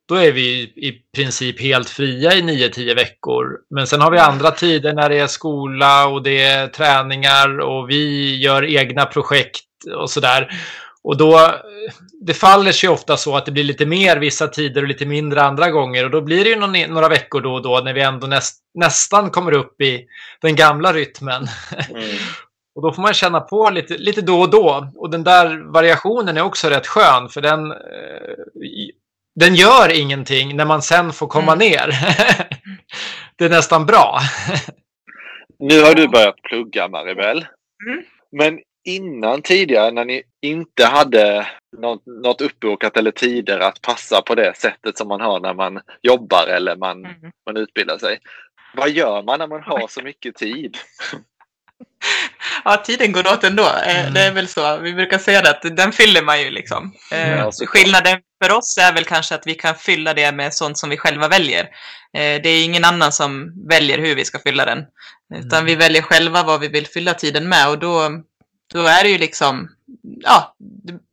[0.08, 3.58] då är vi i princip helt fria i 9-10 veckor.
[3.70, 7.90] Men sen har vi andra tider när det är skola och det är träningar och
[7.90, 9.64] vi gör egna projekt
[9.96, 10.52] och sådär.
[11.04, 11.54] Och då,
[12.20, 15.42] det faller sig ofta så att det blir lite mer vissa tider och lite mindre
[15.42, 16.04] andra gånger.
[16.04, 18.58] Och då blir det ju någon, några veckor då och då när vi ändå näst,
[18.74, 20.06] nästan kommer upp i
[20.40, 21.46] den gamla rytmen.
[21.90, 22.02] Mm.
[22.74, 24.88] och då får man känna på lite, lite då och då.
[24.96, 27.76] Och den där variationen är också rätt skön för den, eh,
[29.34, 31.68] den gör ingenting när man sen får komma mm.
[31.68, 31.88] ner.
[33.36, 34.18] det är nästan bra.
[35.58, 37.46] nu har du börjat plugga Maribel.
[37.86, 38.04] Mm.
[38.32, 41.46] Men innan tidigare när ni inte hade
[41.78, 45.80] något, något uppbokat eller tider att passa på det sättet som man har när man
[46.02, 47.32] jobbar eller man, mm.
[47.46, 48.18] man utbildar sig.
[48.74, 50.76] Vad gör man när man har så mycket tid?
[52.64, 53.62] Ja, tiden går åt ändå.
[53.62, 54.14] Eh, mm.
[54.14, 54.76] Det är väl så.
[54.76, 56.92] Vi brukar säga det att den fyller man ju liksom.
[57.12, 60.78] Eh, ja, Skillnaden för oss är väl kanske att vi kan fylla det med sånt
[60.78, 61.62] som vi själva väljer.
[62.16, 64.84] Eh, det är ingen annan som väljer hur vi ska fylla den.
[65.34, 65.64] Utan mm.
[65.64, 68.10] vi väljer själva vad vi vill fylla tiden med och då
[68.72, 69.68] då är det ju liksom,
[70.24, 70.54] ja,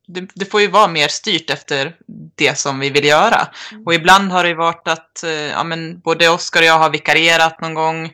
[0.08, 1.96] det, det, får ju vara mer styrt efter
[2.36, 3.48] det som vi vill göra.
[3.72, 3.84] Mm.
[3.86, 7.62] Och ibland har det varit att eh, ja, men både Oskar och jag har vikarierat
[7.62, 8.06] någon gång.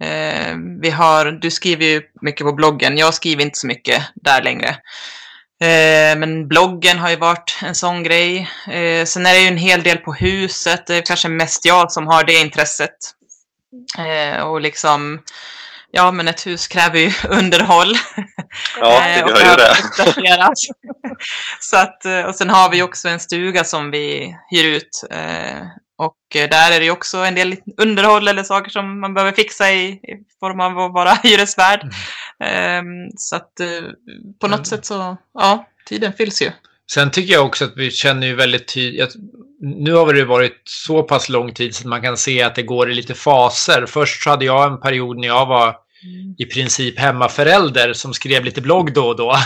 [0.00, 4.42] Eh, vi har, du skriver ju mycket på bloggen, jag skriver inte så mycket där
[4.42, 4.68] längre.
[5.60, 8.50] Eh, men bloggen har ju varit en sån grej.
[8.68, 11.92] Eh, sen är det ju en hel del på huset, det är kanske mest jag
[11.92, 12.96] som har det intresset.
[13.98, 15.20] Eh, och liksom
[15.96, 17.94] Ja, men ett hus kräver ju underhåll.
[18.80, 20.54] Ja, det eh, gör ju det.
[21.60, 25.04] Så att, eh, och sen har vi också en stuga som vi hyr ut.
[25.10, 25.62] Eh,
[25.98, 29.86] och där är det också en del underhåll eller saker som man behöver fixa i,
[29.86, 31.82] i form av att vara hyresvärd.
[31.82, 31.94] Mm.
[32.44, 33.52] Ehm, så att
[34.40, 34.64] på något mm.
[34.64, 36.50] sätt så, ja, tiden fylls ju.
[36.92, 39.14] Sen tycker jag också att vi känner ju väldigt tydligt,
[39.60, 42.90] nu har det varit så pass lång tid så man kan se att det går
[42.90, 43.86] i lite faser.
[43.86, 45.83] Först så hade jag en period när jag var.
[46.38, 49.36] I princip hemmaförälder som skrev lite blogg då och då.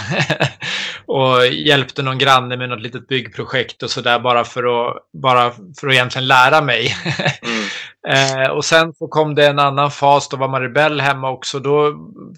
[1.06, 5.88] och hjälpte någon granne med något litet byggprojekt och sådär bara för att, bara för
[5.88, 6.96] att egentligen lära mig.
[7.42, 7.64] mm.
[8.44, 11.58] eh, och sen så kom det en annan fas, då var Maribel hemma också.
[11.58, 11.94] Då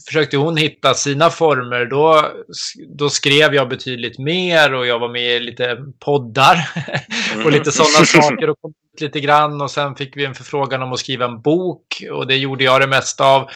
[0.06, 1.86] försökte hon hitta sina former.
[1.86, 2.30] Då,
[2.98, 6.68] då skrev jag betydligt mer och jag var med i lite poddar
[7.44, 8.50] och lite sådana saker.
[8.50, 12.02] Och kom lite grann och sen fick vi en förfrågan om att skriva en bok
[12.12, 13.50] och det gjorde jag det mesta av.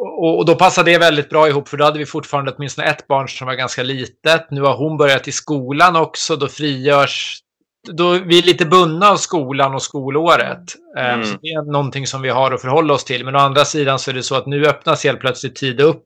[0.00, 3.06] Och, och, då passade det väldigt bra ihop för då hade vi fortfarande åtminstone ett
[3.06, 4.50] barn som var ganska litet.
[4.50, 6.36] Nu har hon börjat i skolan också.
[6.36, 7.40] Då frigörs...
[7.88, 10.74] Då vi är lite bundna av skolan och skolåret.
[10.98, 11.26] Eh, mm.
[11.26, 13.24] Så det är någonting som vi har att förhålla oss till.
[13.24, 16.04] Men å andra sidan så är det så att nu öppnas helt plötsligt tid upp.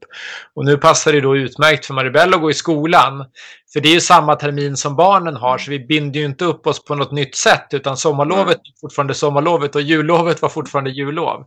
[0.54, 3.24] Och nu passar det då utmärkt för Maribel att gå i skolan.
[3.72, 6.66] För det är ju samma termin som barnen har, så vi binder ju inte upp
[6.66, 8.50] oss på något nytt sätt, utan sommarlovet mm.
[8.50, 11.46] är fortfarande sommarlovet och jullovet var fortfarande jullov.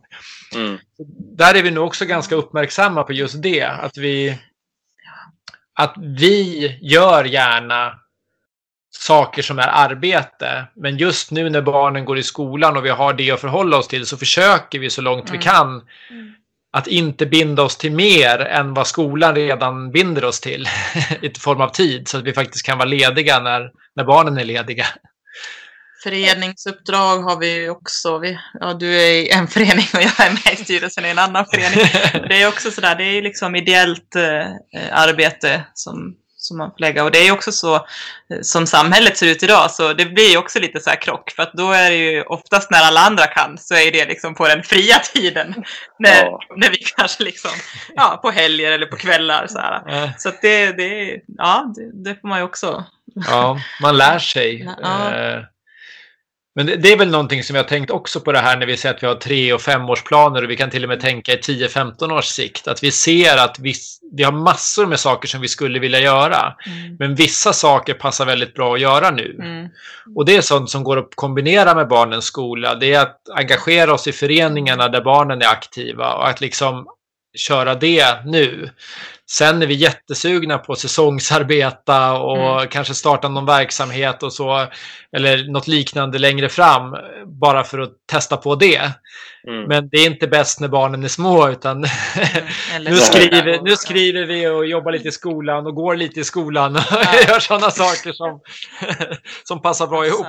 [0.54, 0.78] Mm.
[1.36, 4.38] Där är vi nog också ganska uppmärksamma på just det, att vi,
[5.74, 7.92] att vi gör gärna
[8.98, 10.66] saker som är arbete.
[10.76, 13.88] Men just nu när barnen går i skolan och vi har det att förhålla oss
[13.88, 15.40] till så försöker vi så långt mm.
[15.40, 16.34] vi kan mm
[16.70, 20.68] att inte binda oss till mer än vad skolan redan binder oss till
[21.22, 24.44] i form av tid så att vi faktiskt kan vara lediga när, när barnen är
[24.44, 24.86] lediga.
[26.02, 28.18] Föreningsuppdrag har vi också.
[28.18, 31.18] Vi, ja, du är i en förening och jag är med i styrelsen i en
[31.18, 31.78] annan förening.
[32.28, 34.46] Det är också sådär, det är liksom ideellt eh,
[34.92, 37.04] arbete som som man får lägga.
[37.04, 37.80] Och det är ju också så eh,
[38.42, 41.30] som samhället ser ut idag, så det blir ju också lite så här krock.
[41.30, 44.34] För att då är det ju oftast när alla andra kan, så är det liksom
[44.34, 45.64] på den fria tiden.
[45.98, 46.40] När, Ja.
[46.56, 47.50] när vi kanske liksom,
[47.94, 49.82] ja, på helger eller på kvällar så här.
[50.04, 52.84] Eh, Så det, det, ja, det, det får man ju också.
[53.26, 54.68] Ja, man lär sig.
[54.82, 55.14] Ja.
[55.14, 55.42] Eh,
[56.58, 58.66] Men det, det är väl någonting som jag har tänkt också på det här när
[58.66, 61.32] vi säger att vi har tre och femårsplaner och vi kan till och med tänka
[61.32, 62.68] i 10-15 års sikt.
[62.68, 63.74] Att vi ser att vi,
[64.12, 66.54] vi har massor med saker som vi skulle vilja göra.
[66.98, 69.36] Men vissa saker passar väldigt bra att göra nu.
[69.38, 69.68] Mm.
[70.16, 72.74] Och det är sånt som går att kombinera med barnens skola.
[72.74, 76.86] Det är att engagera oss i föreningarna där barnen är aktiva och att liksom
[77.36, 78.70] köra det nu.
[79.30, 84.66] Sen är vi jättesugna på säsongsarbeta och kanske starta någon verksamhet och så,
[85.16, 88.80] eller något liknande längre fram, bara för att testa på det.
[89.48, 89.64] Mm.
[89.68, 91.80] Men det är inte bäst när barnen är små, utan
[92.80, 96.76] nu, skriver, nu skriver vi och jobbar lite i skolan och går lite i skolan
[96.76, 96.82] och
[97.28, 98.40] gör sådana saker som,
[99.44, 100.26] som passar bra ihop.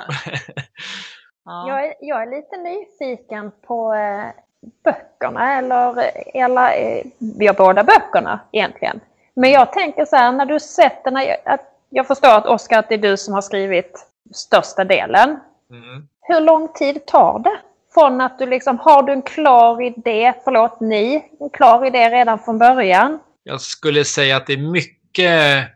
[1.46, 1.68] Ja.
[1.68, 4.49] Jag är, jag är lite nyfiken på eh,
[4.84, 9.00] böckerna, eller, eller eh, vi har båda böckerna egentligen.
[9.34, 12.80] Men jag tänker så här, när du sätter, när jag, att, jag förstår att Oskar,
[12.80, 15.40] att det är du som har skrivit största delen.
[15.72, 16.08] Mm.
[16.22, 17.60] Hur lång tid tar det?
[17.94, 22.40] Från att du liksom, har du en klar idé, förlåt ni, en klar idé redan
[22.40, 23.20] från början?
[23.44, 25.68] Jag skulle säga att det är mycket,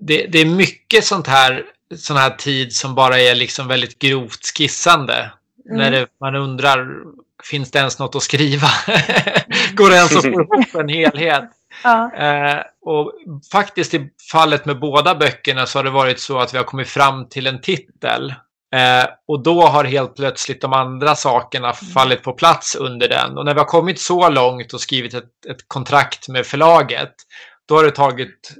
[0.00, 1.64] det, det är mycket sånt här,
[1.96, 5.30] sån här tid som bara är liksom väldigt grovt skissande.
[5.70, 5.78] Mm.
[5.78, 7.02] När det, man undrar,
[7.50, 8.66] finns det ens något att skriva?
[9.74, 11.50] Går det ens att få ihop en helhet?
[11.82, 12.14] Ja.
[12.14, 13.12] Eh, och
[13.52, 16.88] faktiskt i fallet med båda böckerna så har det varit så att vi har kommit
[16.88, 18.34] fram till en titel.
[18.74, 23.38] Eh, och då har helt plötsligt de andra sakerna fallit på plats under den.
[23.38, 27.14] Och när vi har kommit så långt och skrivit ett, ett kontrakt med förlaget,
[27.68, 28.50] då har det tagit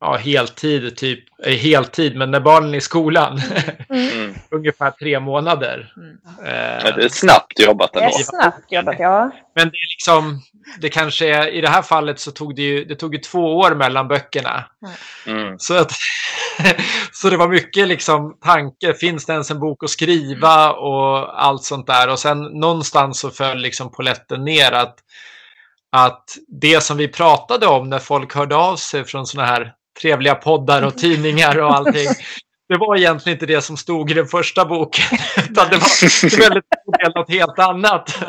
[0.00, 3.40] ja, heltid, typ, eh, heltid, men när barnen är i skolan,
[3.90, 4.34] Mm.
[4.50, 5.92] ungefär tre månader.
[5.96, 6.18] Mm.
[6.38, 8.18] Eh, det är snabbt jobbat Det ändå.
[8.18, 9.30] är snabbt jobbat, ja.
[9.54, 10.40] Men det är liksom,
[10.80, 13.56] det kanske är, i det här fallet så tog det ju, det tog ju två
[13.58, 14.64] år mellan böckerna.
[15.26, 15.58] Mm.
[15.58, 15.92] Så, att,
[17.12, 21.62] så det var mycket liksom tanke, finns det ens en bok att skriva och allt
[21.64, 22.08] sånt där.
[22.10, 24.94] Och sen någonstans så föll liksom poletten ner att,
[25.96, 30.34] att det som vi pratade om när folk hörde av sig från såna här trevliga
[30.34, 32.08] poddar och tidningar och allting.
[32.68, 37.14] Det var egentligen inte det som stod i den första boken, utan det var väldigt
[37.14, 38.18] något helt annat.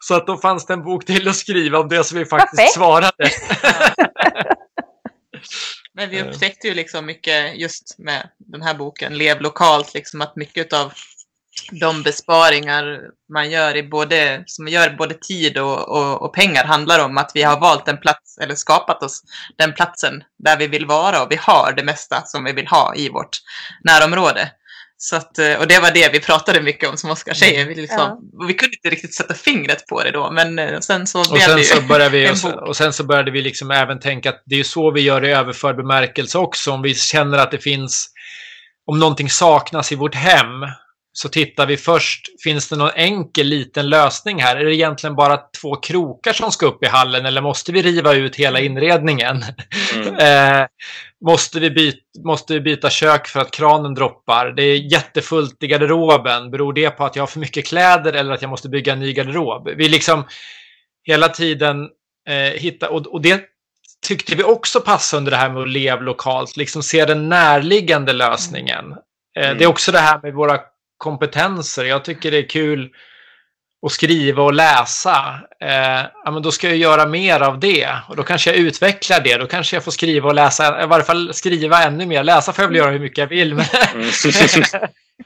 [0.00, 2.56] Så att då fanns det en bok till att skriva om det som vi faktiskt
[2.56, 2.74] Perfekt.
[2.74, 3.12] svarade.
[5.94, 6.26] Men vi Eh.
[6.26, 10.92] upptäckte ju liksom mycket just med den här boken, Lev lokalt, liksom att mycket av
[11.72, 13.00] de besparingar
[13.32, 17.30] man gör i både, som gör både tid och, och, och pengar handlar om att
[17.34, 19.22] vi har valt en plats, eller skapat oss
[19.58, 22.94] den platsen där vi vill vara och vi har det mesta som vi vill ha
[22.96, 23.38] i vårt
[23.84, 24.50] närområde.
[25.02, 27.66] Så att, och det var det vi pratade mycket om som Oskar säger.
[27.66, 31.06] Vi, liksom, och vi kunde inte riktigt sätta fingret på det då, men eh, sen
[31.06, 33.70] så Och sen, det så började vi, och, sen, och sen så började vi liksom
[33.70, 36.72] även tänka att det är ju så vi gör i överförd bemärkelse också.
[36.72, 38.08] Om vi känner att det finns,
[38.86, 40.66] om någonting saknas i vårt hem,
[41.22, 44.56] så tittar vi först, finns det någon enkel liten lösning här?
[44.56, 48.14] Är det egentligen bara två krokar som ska upp i hallen eller måste vi riva
[48.14, 49.44] ut hela inredningen?
[49.94, 50.14] Mm.
[50.20, 50.66] Eh,
[51.24, 54.46] måste, vi byta, måste vi byta kök för att kranen droppar?
[54.46, 56.50] Det är jättefullt i garderoben.
[56.50, 59.00] Beror det på att jag har för mycket kläder eller att jag måste bygga en
[59.00, 59.68] ny garderob?
[59.76, 60.24] Vi liksom
[61.04, 61.88] hela tiden
[62.28, 63.44] eh, hitta, och, och det
[64.06, 68.12] tyckte vi också passade under det här med att leva lokalt, liksom se den närliggande
[68.12, 68.84] lösningen.
[69.38, 69.58] Mm.
[69.58, 70.60] Det är också det här med våra
[71.00, 71.84] kompetenser.
[71.84, 72.90] Jag tycker det är kul
[73.86, 75.40] att skriva och läsa.
[75.60, 79.20] Eh, ja, men då ska jag göra mer av det och då kanske jag utvecklar
[79.20, 79.36] det.
[79.36, 82.24] Då kanske jag får skriva och läsa, i varje fall skriva ännu mer.
[82.24, 83.54] Läsa får jag väl göra hur mycket jag vill.
[83.54, 84.10] Men Mm.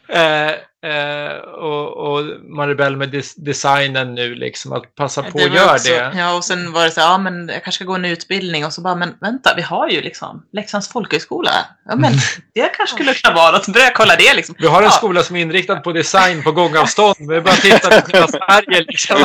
[0.49, 5.79] eh, eh, och, och Maribel med des- designen nu, liksom att passa på att göra
[5.79, 6.19] det.
[6.19, 8.73] Ja, och sen var det så ja men jag kanske ska gå en utbildning och
[8.73, 11.51] så bara, men vänta, vi har ju liksom Leksands folkhögskola.
[11.89, 12.13] Ja, men
[12.55, 13.69] det kanske skulle kunna vara något.
[13.69, 14.55] Börja kolla det liksom.
[14.59, 14.91] Vi har en ja.
[14.91, 17.17] skola som är inriktad på design på gångavstånd.
[17.19, 19.17] Vi bara tittar på hela Sverige liksom.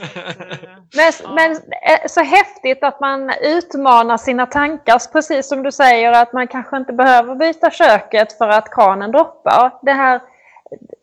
[0.96, 6.32] Men, men eh, så häftigt att man utmanar sina tankar, precis som du säger att
[6.32, 9.78] man kanske inte behöver byta köket för att kranen droppar.
[9.82, 10.20] Det här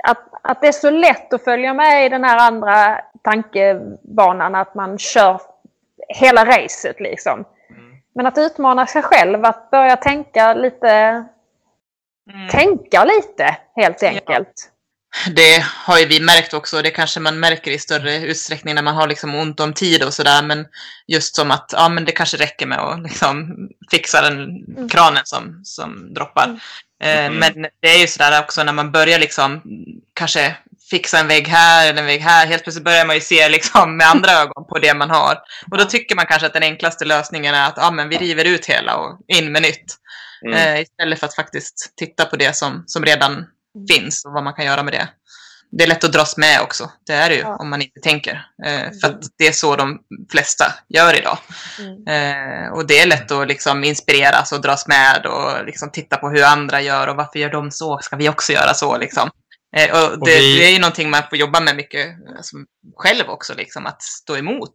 [0.04, 4.76] att, att det är så lätt att följa med i den här andra tankebanan, att
[4.76, 5.42] man kör
[6.08, 7.46] hela racet liksom.
[8.14, 11.26] Men att utmana sig själv, att börja tänka lite,
[12.34, 12.48] Mm.
[12.50, 14.72] tänka lite helt enkelt.
[15.36, 18.96] Det har ju vi märkt också, det kanske man märker i större utsträckning när man
[18.96, 20.66] har liksom ont om tid och sådär, men
[21.08, 23.56] just som att ja, men det kanske räcker med att liksom
[23.92, 24.38] fixa den
[24.78, 24.90] Mm.
[24.90, 26.60] kranen som, som droppar.
[27.04, 27.36] Eh, Mm.
[27.36, 29.62] Men det är ju sådär också när man börjar liksom
[30.14, 30.56] kanske
[30.90, 33.98] fixa en vägg här eller en vägg här, helt plötsligt börjar man ju se liksom
[33.98, 35.38] med andra ögon på det man har.
[35.72, 38.46] Och då tycker man kanske att den enklaste lösningen är att ja, men vi river
[38.46, 39.96] ut hela och in med nytt.
[40.46, 40.54] Mm.
[40.76, 43.46] Eh, istället för att faktiskt titta på det som, som redan
[43.90, 45.08] finns och vad man kan göra med det.
[45.72, 46.92] Det är lätt att dras med också.
[47.08, 47.56] Det är det ju Ja.
[47.56, 48.46] om man inte tänker.
[48.66, 50.00] Eh, för att det är så de
[50.32, 51.38] flesta gör idag.
[51.80, 52.08] Mm.
[52.08, 56.30] Eh, och det är lätt att liksom inspireras och dras med och liksom titta på
[56.30, 58.00] hur andra gör och varför gör de så?
[58.02, 58.98] Ska vi också göra så?
[58.98, 59.30] Liksom.
[59.78, 62.56] Eh, och det, vi- det är ju någonting man får jobba med mycket alltså,
[62.96, 64.72] själv också, liksom, att stå emot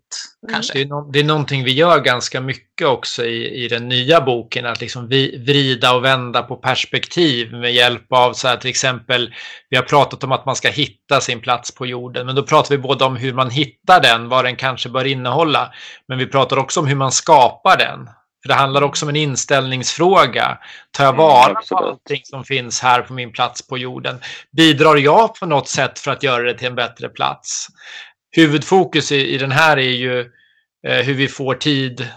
[0.49, 0.55] Mm.
[0.55, 0.73] kanske.
[0.73, 4.21] Det är, no det är någonting vi gör ganska mycket också i, i den nya
[4.21, 8.71] boken, att liksom vi, vrida och vända på perspektiv med hjälp av så här, till
[8.71, 9.35] exempel,
[9.69, 12.71] vi har pratat om att man ska hitta sin plats på jorden, men då pratar
[12.77, 15.73] vi både om hur man hittar den, vad den kanske bör innehålla,
[16.09, 18.09] men vi pratar också om hur man skapar den.
[18.43, 20.59] För det handlar också om en inställningsfråga.
[20.91, 21.83] Tar jag Mm, vara på absolut.
[21.83, 24.21] allting som finns här på min plats på jorden?
[24.57, 27.67] Bidrar jag på något sätt för att göra det till en bättre plats?
[28.37, 30.21] Huvudfokus i, i den här är ju
[30.89, 32.09] eh, hur vi får tid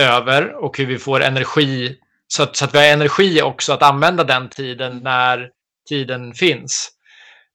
[0.00, 1.96] över och hur vi får energi
[2.28, 5.48] så att, så att vi har energi också att använda den tiden när
[5.88, 6.90] tiden finns.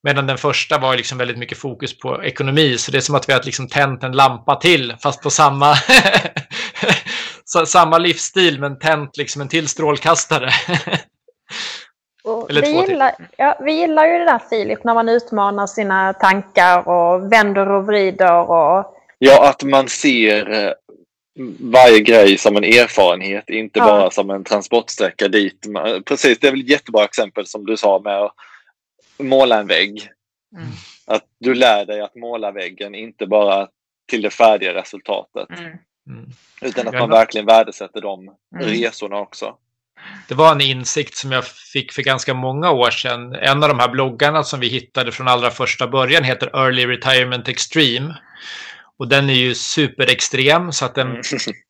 [0.04, 3.30] Medan den första var liksom väldigt mycket fokus på ekonomi, så det är som att
[3.30, 5.76] vi har liksom tänt en lampa till, fast på samma,
[7.48, 10.50] samma livsstil, men tänt liksom en till strålkastare.
[12.50, 12.90] Vi, två till.
[12.90, 17.72] gillar, ja, vi gillar ju det där Filip, när man utmanar sina tankar och vänder
[17.72, 18.34] och vrider.
[18.34, 20.74] Och, Ja, att man ser eh,
[21.60, 23.86] varje grej som en erfarenhet, inte Ja.
[23.86, 25.68] bara som en transportsträcka dit.
[26.06, 28.34] Precis, det är väl ett jättebra exempel som du sa med att
[29.20, 30.10] måla en vägg.
[30.56, 30.68] Mm.
[31.08, 33.68] Att du lär dig att måla väggen, inte bara
[34.10, 35.60] till det färdiga resultatet.
[35.60, 35.78] Mm.
[36.08, 36.30] Mm.
[36.62, 38.68] Utan att man verkligen värdesätter de Mm.
[38.68, 39.56] resorna också.
[40.28, 43.34] Det var en insikt som jag fick för ganska många år sedan.
[43.36, 47.48] En av de här bloggarna som vi hittade från allra första början heter Early Retirement
[47.48, 48.16] Extreme.
[49.00, 51.22] Och den är ju superextrem så att den Mm.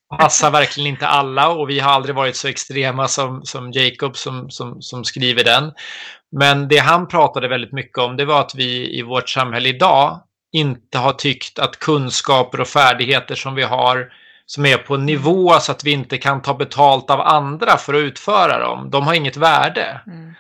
[0.20, 4.50] passar verkligen inte alla och vi har aldrig varit så extrema som, som Jacob som,
[4.50, 5.72] som, som skriver den.
[6.32, 10.22] Men det han pratade väldigt mycket om det var att vi i vårt samhälle idag
[10.52, 14.12] inte har tyckt att kunskaper och färdigheter som vi har
[14.48, 17.94] som är på en nivå så att vi inte kan ta betalt av andra för
[17.94, 18.90] att utföra dem.
[18.90, 20.02] De har inget värde.
[20.08, 20.34] Mm.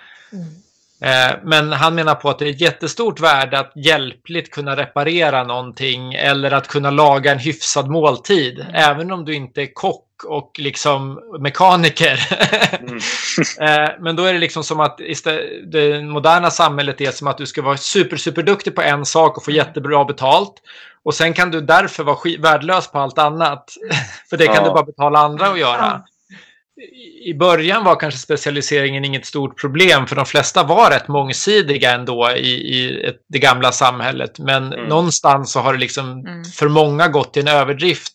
[1.01, 5.43] Eh, Men han menar på att det är ett jättestort värde att hjälpligt kunna reparera
[5.43, 8.65] någonting eller att kunna laga en hyfsad måltid.
[8.73, 12.19] Även om du inte är kock och liksom mekaniker.
[12.81, 12.99] Mm.
[13.61, 14.97] Eh, Men då är det liksom som att
[15.71, 19.37] det moderna samhället är som att du ska vara super, super duktig på en sak
[19.37, 20.53] och få jättebra betalt.
[21.07, 23.73] Och sen kan du därför vara värdelös på allt annat.
[24.29, 24.63] För det kan Ja.
[24.63, 26.01] du bara betala andra att göra.
[27.25, 32.31] I- början var kanske specialiseringen inget stort problem för de flesta var rätt mångsidiga ändå
[32.31, 34.39] i, i ett, det gamla samhället.
[34.39, 34.85] Men Mm.
[34.85, 36.43] någonstans så har det liksom Mm.
[36.43, 38.13] för många gått till en överdrift.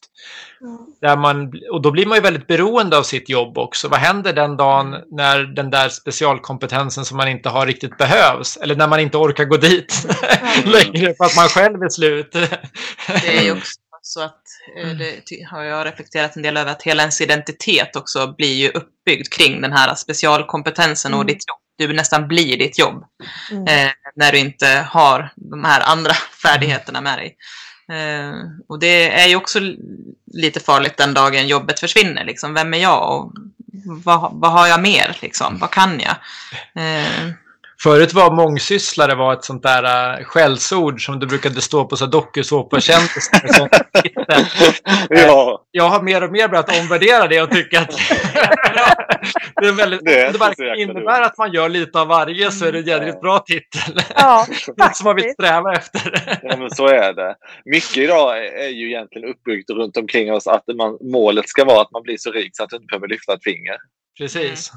[1.00, 3.88] Där man, och då blir man ju väldigt beroende av sitt jobb också.
[3.88, 8.56] Vad händer den dagen när den där specialkompetensen som man inte har riktigt behövs?
[8.56, 10.06] Eller när man inte orkar gå dit
[10.64, 12.32] längre för att man själv är slut.
[13.06, 13.72] Det är ju också
[14.04, 14.42] så att
[14.82, 18.54] eh, det ty- har jag reflekterat en del över att hela ens identitet också blir
[18.54, 21.26] ju uppbyggd kring den här specialkompetensen och Mm.
[21.26, 21.88] ditt jobb.
[21.88, 23.04] Du nästan blir ditt jobb
[23.52, 23.66] Mm.
[23.86, 27.36] eh, när du inte har de här andra färdigheterna med dig.
[27.88, 28.34] Eh,
[28.68, 29.60] och det är ju också
[30.32, 32.24] lite farligt den dagen jobbet försvinner.
[32.24, 32.54] Liksom.
[32.54, 33.32] Vem är jag och
[33.84, 35.18] vad, vad har jag mer?
[35.22, 35.58] Liksom?
[35.58, 36.16] Vad kan jag?
[36.84, 37.30] Eh,
[37.82, 43.68] Förut var mångsysslare var ett sånt där uh, skällsord som det brukade stå på dokusåpakändisar.
[45.08, 47.90] ja, Jag har mer och mer börjat omvärdera det och tycka att
[49.60, 52.50] det är väldigt, Det är om det verkligen innebär att man gör lite av varje
[52.50, 54.02] så är det en jädrigt bra titel.
[54.14, 56.38] Ja, är som man vill sträva efter.
[56.42, 57.34] ja, men så är det.
[57.64, 61.90] Mycket idag är- ju egentligen uppbyggt runt omkring oss att man, målet ska vara att
[61.90, 63.76] man blir så rik så att du inte behöver lyfta ett finger.
[64.18, 64.72] Precis.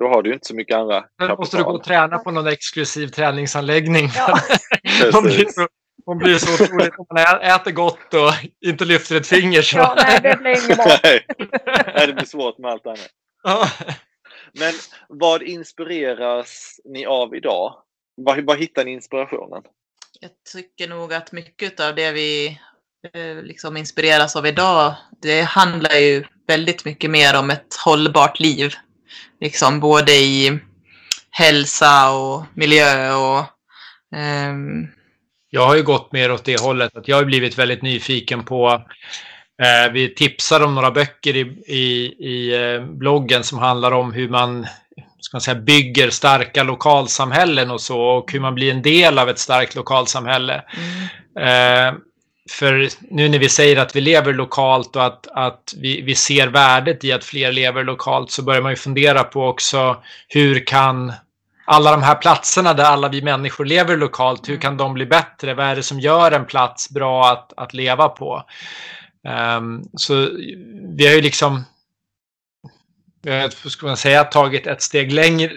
[0.00, 2.46] Då har du inte så mycket andra Sen måste du gå och träna på någon
[2.46, 4.08] exklusiv träningsanläggning.
[4.14, 4.40] Ja.
[5.12, 5.68] Man blir så,
[6.06, 9.76] man blir så otroligt, om man äter gott och inte lyfter ett finger så.
[9.76, 10.86] Ja, nej, det blir inget bra.
[11.02, 11.26] Nej.
[11.94, 13.08] Nej, det blir svårt med allt annat.
[13.42, 13.68] Ja.
[14.52, 14.74] Men
[15.08, 17.74] vad inspireras ni av idag?
[18.16, 19.62] Var, var hittar ni inspirationen?
[20.20, 22.46] Jag tycker nog att mycket av det vi
[23.12, 28.74] eh, liksom inspireras av idag, det handlar ju väldigt mycket mer om ett hållbart liv.
[29.40, 30.58] Liksom både i
[31.30, 33.44] hälsa och miljö och
[34.16, 34.88] Um...
[35.50, 38.82] Jag har ju gått mer åt det hållet att jag har blivit väldigt nyfiken på
[39.62, 44.28] eh, vi tipsar om några böcker i, i, i eh, bloggen som handlar om hur
[44.28, 44.66] man
[45.18, 49.28] ska man säga, bygger starka lokalsamhällen och så och hur man blir en del av
[49.28, 50.64] ett starkt lokalsamhälle.
[51.36, 51.88] Mm.
[51.88, 51.94] Eh,
[52.50, 56.46] för nu när vi säger att vi lever lokalt och att, att vi, vi ser
[56.48, 61.12] värdet i att fler lever lokalt så börjar man ju fundera på också hur kan
[61.64, 65.54] alla de här platserna där alla vi människor lever lokalt, hur kan de bli bättre?
[65.54, 68.44] Vad är det som gör en plats bra att, att leva på?
[69.58, 70.28] Um, så
[70.96, 71.64] vi har ju liksom
[73.22, 75.52] jag ska man säga, tagit ett steg längre,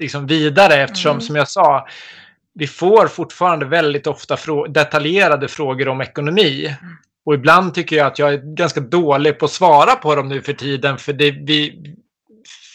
[0.00, 1.20] liksom vidare eftersom mm.
[1.20, 1.88] som jag sa,
[2.58, 6.74] vi får fortfarande väldigt ofta frå detaljerade frågor om ekonomi.
[7.26, 10.42] Och ibland tycker jag att jag är ganska dålig på att svara på dem nu
[10.42, 10.98] för tiden.
[10.98, 11.82] För det, vi,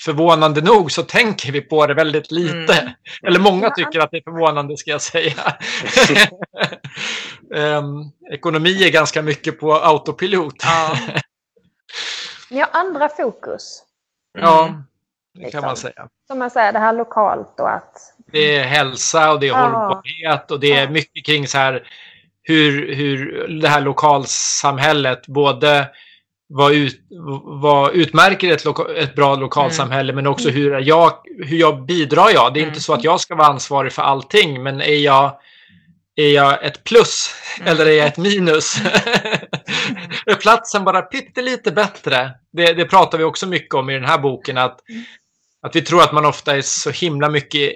[0.05, 2.73] förvånande nog så tänker vi på det väldigt lite.
[2.73, 2.93] Mm.
[3.27, 5.57] Eller många tycker att det är förvånande ska jag säga.
[7.55, 10.55] um, ekonomi är ganska mycket på autopilot.
[10.63, 10.97] Ja.
[12.49, 13.83] Ni har andra fokus.
[14.39, 14.83] Ja, mm.
[15.33, 15.61] det liksom.
[15.61, 16.07] kan man säga.
[16.27, 18.13] Som man säger, det här lokalt och att...
[18.31, 19.57] Det är hälsa och det är ja.
[19.57, 21.83] hållbarhet och det är mycket kring så här
[22.43, 25.87] hur, hur det här lokalsamhället både
[26.53, 26.99] vad, ut,
[27.43, 30.15] vad utmärker ett, loka, ett bra lokalsamhälle mm.
[30.15, 31.13] men också hur jag,
[31.45, 32.53] hur jag bidrar jag.
[32.53, 32.73] Det är mm.
[32.73, 35.39] inte så att jag ska vara ansvarig för allting men är jag,
[36.15, 37.71] är jag ett plus mm.
[37.71, 38.81] eller är jag ett minus?
[40.25, 42.31] är platsen bara pyttelite bättre?
[42.53, 45.03] Det, det pratar vi också mycket om i den här boken att, mm.
[45.61, 47.73] att vi tror att man ofta är så himla mycket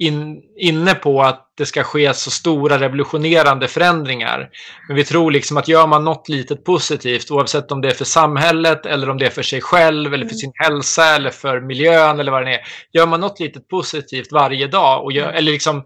[0.00, 4.50] in, inne på att det ska ske så stora revolutionerande förändringar.
[4.88, 8.04] Men vi tror liksom att gör man något litet positivt, oavsett om det är för
[8.04, 10.38] samhället eller om det är för sig själv eller för mm.
[10.38, 12.60] sin hälsa eller för miljön eller vad det är.
[12.92, 15.36] Gör man något litet positivt varje dag och gör, mm.
[15.36, 15.84] eller liksom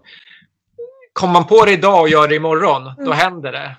[1.13, 3.17] kommer man på det idag och gör det imorgon, då mm.
[3.17, 3.75] händer det.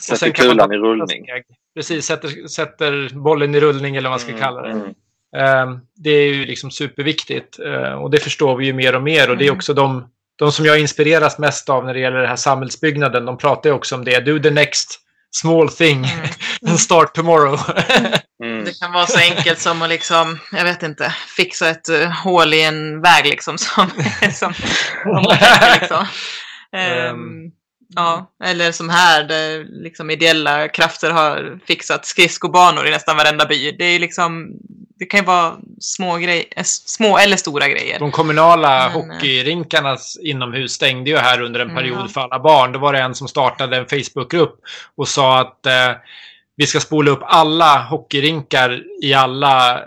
[0.00, 1.26] Sätter kulan i rullning.
[1.74, 4.94] Precis, sätter, sätter bollen i rullning eller vad man ska kalla det.
[5.36, 9.30] Ehm, det är ju liksom superviktigt ehm, och det förstår vi ju mer och mer
[9.30, 9.56] och det är mm.
[9.56, 10.08] också de,
[10.38, 13.24] de som jag inspireras mest av när det gäller den här samhällsbyggnaden.
[13.24, 14.20] De pratar ju också om det.
[14.20, 15.00] Do the next
[15.30, 16.28] small thing mm.
[16.68, 17.60] and start tomorrow.
[18.44, 18.64] Mm.
[18.64, 22.54] Det kan vara så enkelt som att liksom, jag vet inte, fixa ett uh, hål
[22.54, 23.58] i en väg liksom.
[23.58, 23.90] Som,
[24.32, 24.52] som,
[25.02, 25.36] som
[25.80, 26.06] liksom.
[27.12, 27.52] Um,
[27.94, 33.72] Ja, eller som här där liksom ideella krafter har fixat skridskobanor i nästan varenda by.
[33.78, 34.52] Det är liksom,
[34.98, 37.98] det kan ju vara små, grej, eh, små eller stora grejer.
[37.98, 42.08] De kommunala Men, hockeyrinkarnas inomhus stängde ju här under en period mm.
[42.08, 42.72] för alla barn.
[42.72, 44.60] Då var det en som startade en Facebookgrupp
[44.96, 45.92] och sa att eh,
[46.56, 49.80] vi ska spola upp alla hockeyrinkar i alla,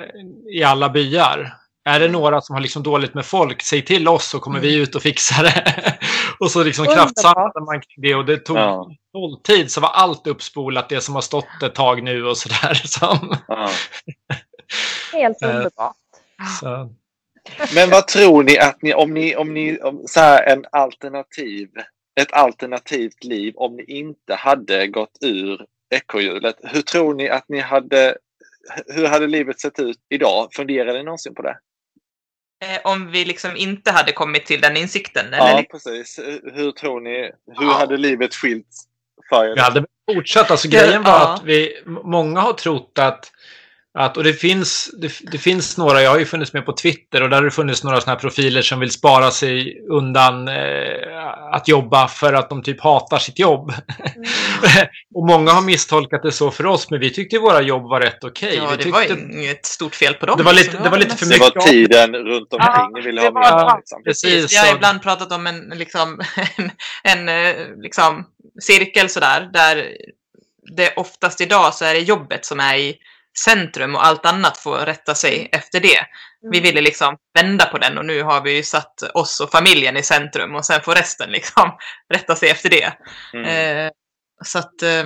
[0.53, 1.53] i alla byar.
[1.85, 4.69] Är det några som har liksom dåligt med folk, säg till oss så kommer mm.
[4.69, 5.93] vi ut och fixar det.
[6.41, 8.91] och så liksom kraftsamlade man kring det och det tog ja.
[9.13, 12.73] nolltid så var allt uppspolat det som har stått ett tag nu och sådär.
[12.85, 13.35] Som...
[13.47, 13.69] Ja.
[15.13, 15.95] Helt eh, underbart.
[16.59, 16.89] Så.
[17.75, 21.69] Men vad tror ni att ni, om ni, om ni, om så här en alternativ,
[22.21, 26.55] ett alternativt liv om ni inte hade gått ur ekorrhjulet.
[26.63, 28.17] Hur tror ni att ni hade,
[28.87, 30.47] hur hade livet sett ut idag?
[30.53, 31.57] Funderade ni någonsin på det?
[32.61, 35.25] Eh, om vi liksom inte hade kommit till den insikten?
[35.31, 35.63] Ja, eller?
[35.63, 36.19] precis.
[36.53, 37.73] Hur tror ni, hur ja.
[37.73, 38.67] hade livet skilt
[39.29, 39.55] för er?
[39.55, 40.51] Vi hade fortsatt.
[40.51, 41.33] Alltså grejen var ja.
[41.33, 43.31] att vi, många har trott att
[43.93, 47.23] att, och det finns, det, det, finns några, jag har ju funnits med på Twitter
[47.23, 51.53] och där har det funnits några sådana här profiler som vill spara sig undan eh,
[51.53, 53.73] att jobba för att de typ hatar sitt jobb.
[54.15, 54.87] Mm.
[55.15, 58.23] och många har misstolkat det så för oss, men vi tyckte våra jobb var rätt
[58.23, 58.47] okej.
[58.47, 58.57] Okay.
[58.57, 58.91] Ja, det tyckte...
[58.91, 60.37] var inget stort fel på dem.
[60.37, 61.53] Det var lite, det var lite för mycket.
[61.53, 63.43] Det var tiden runt omkring ja, ni ville ha med.
[63.43, 64.03] Ja, liksom.
[64.03, 64.53] precis.
[64.53, 66.21] Vi har ibland pratat om en, liksom,
[66.55, 66.71] en,
[67.27, 68.25] en eh, liksom,
[68.61, 69.87] cirkel sådär, där
[70.75, 72.97] det oftast idag så är det jobbet som är i
[73.37, 75.49] centrum och allt annat får rätta sig mm.
[75.51, 75.99] efter det.
[76.51, 76.61] Vi mm.
[76.61, 80.03] ville liksom vända på den och nu har vi ju satt oss och familjen i
[80.03, 81.77] centrum och sen får resten liksom
[82.13, 82.93] rätta sig efter det.
[83.33, 83.45] Mm.
[83.85, 83.91] Eh,
[84.43, 85.03] så att, eh,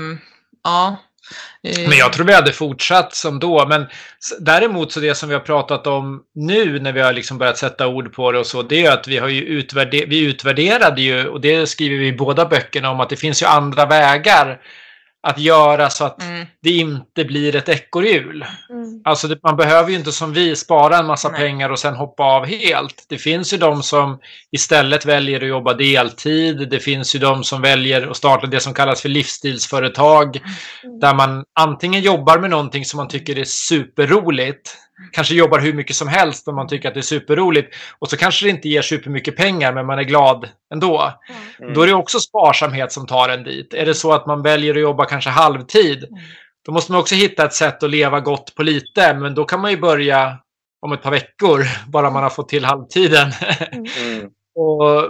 [0.63, 0.97] ja.
[1.61, 3.67] Men jag tror vi hade fortsatt som då.
[3.67, 3.87] Men
[4.39, 7.87] däremot så det som vi har pratat om nu när vi har liksom börjat sätta
[7.87, 11.27] ord på det och så, det är att vi har ju utvärder vi utvärderade ju,
[11.27, 14.61] och det skriver vi i båda böckerna om, att det finns ju andra vägar
[15.25, 16.45] att göra så att mm.
[16.61, 18.45] det inte blir ett ekorrhjul.
[18.69, 19.01] Mm.
[19.03, 21.39] Alltså det, man behöver ju inte som vi spara en massa Nej.
[21.39, 23.05] pengar och sen hoppa av helt.
[23.09, 24.19] Det finns ju de som
[24.51, 26.69] istället väljer att jobba deltid.
[26.69, 30.37] Det finns ju de som väljer att starta det som kallas för livsstilsföretag.
[30.83, 30.99] Mm.
[30.99, 34.77] Där man antingen jobbar med någonting som man tycker är superroligt
[35.11, 37.75] kanske jobbar hur mycket som helst och man tycker att det är superroligt.
[37.99, 41.13] Och så kanske det inte ger supermycket pengar men man är glad ändå.
[41.59, 41.73] Mm.
[41.73, 43.73] Då är det också sparsamhet som tar en dit.
[43.73, 46.05] Är det så att man väljer att jobba kanske halvtid,
[46.65, 49.13] då måste man också hitta ett sätt att leva gott på lite.
[49.13, 50.37] Men då kan man ju börja
[50.81, 53.31] om ett par veckor, bara man har fått till halvtiden.
[53.97, 54.29] Mm.
[54.55, 55.09] och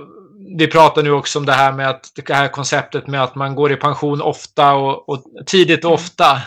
[0.57, 3.55] vi pratar nu också om det här med att det här konceptet med att man
[3.55, 6.41] går i pension ofta och, och tidigt och ofta.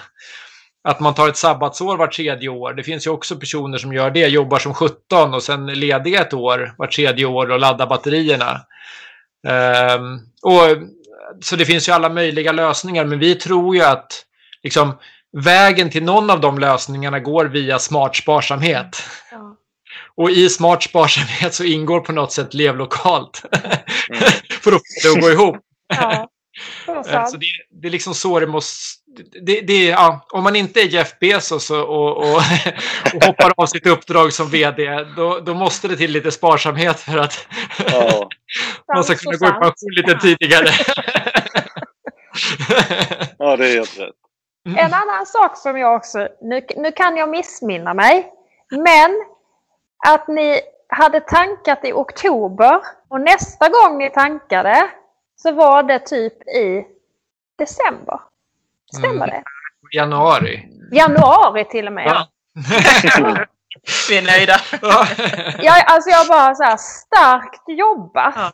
[0.89, 2.75] Att man tar ett sabbatsår var tredje år.
[2.75, 6.35] Det finns ju också personer som gör det, jobbar som 17 och sen lediga ett
[6.35, 8.61] år var tredje år och laddar batterierna.
[9.49, 10.63] Ehm, och,
[11.41, 14.25] så det finns ju alla möjliga lösningar, men vi tror ju att
[14.63, 14.99] liksom,
[15.45, 19.03] vägen till någon av de lösningarna går via smart sparsamhet.
[19.31, 19.57] Ja.
[20.17, 23.43] Och i smart sparsamhet så ingår på något sätt lev lokalt.
[24.11, 24.21] Mm.
[24.63, 25.57] För att få det att gå ihop.
[25.89, 26.29] Ja.
[26.89, 27.27] Eh.
[27.27, 28.75] Så det, det är liksom så det måste...
[29.43, 32.25] Det, det, ja, om man inte är Jeff Bezos och, och, och,
[33.15, 37.19] och hoppar av sitt uppdrag som vd, då, då måste det till lite sparsamhet för
[37.19, 37.47] att
[37.87, 38.29] Ja.
[38.95, 40.67] man ska kunna gå i pension lite tidigare.
[43.39, 44.15] ja, det är helt rätt.
[44.65, 48.33] En annan sak som jag också, nu, nu kan jag missminna mig,
[48.71, 49.25] men
[50.07, 54.91] att ni hade tankat i oktober och nästa gång ni tankade
[55.37, 56.87] så var det typ i
[57.59, 58.21] december.
[58.97, 59.29] Stämmer Mm.
[59.29, 59.43] det?
[59.97, 60.63] Januari.
[60.93, 62.07] Januari till och med.
[62.07, 62.29] Ja.
[64.09, 64.61] Vi är nöjda.
[64.83, 65.07] Ja.
[65.59, 68.35] Jag, alltså jag bara så här, starkt jobbat.
[68.37, 68.53] Ja.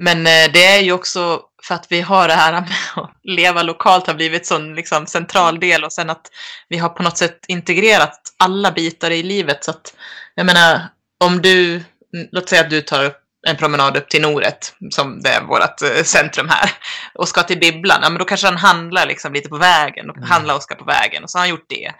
[0.00, 2.62] Men eh, det är ju också för att vi har det här med
[2.96, 6.26] att leva lokalt har blivit sån liksom central del och sen att
[6.68, 9.94] vi har på något sätt integrerat alla bitar i livet så att
[10.34, 10.80] jag menar
[11.24, 11.84] om du,
[12.32, 15.82] låt säga att du tar upp en promenad upp till Noret, som det är vårt
[15.82, 16.70] eh, centrum här,
[17.14, 20.16] och ska till Bibblan, ja men då kanske han handlar liksom lite på vägen, och
[20.16, 21.92] handlar Oskar på vägen, och så har han gjort det.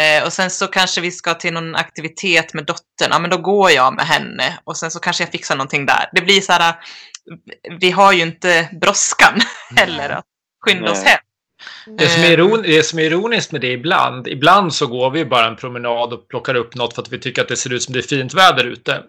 [0.00, 3.36] Eh, och sen så kanske vi ska till någon aktivitet med dottern, ja men då
[3.36, 6.10] går jag med henne, och sen så kanske jag fixar någonting där.
[6.12, 6.74] Det blir så här,
[7.80, 9.40] vi har ju inte brådskan
[9.76, 10.24] heller att
[10.66, 11.12] skynda oss Nej.
[11.12, 11.20] hem.
[11.98, 15.24] Det som, är iron, det som är ironiskt med det ibland, ibland så går vi
[15.24, 17.82] bara en promenad och plockar upp något för att vi tycker att det ser ut
[17.82, 19.02] som det är fint väder ute.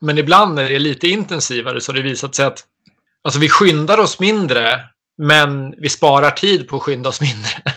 [0.00, 2.64] Men ibland när det är lite intensivare så har det visat sig att
[3.24, 4.80] alltså vi skyndar oss mindre,
[5.18, 7.50] men vi sparar tid på att skynda oss mindre.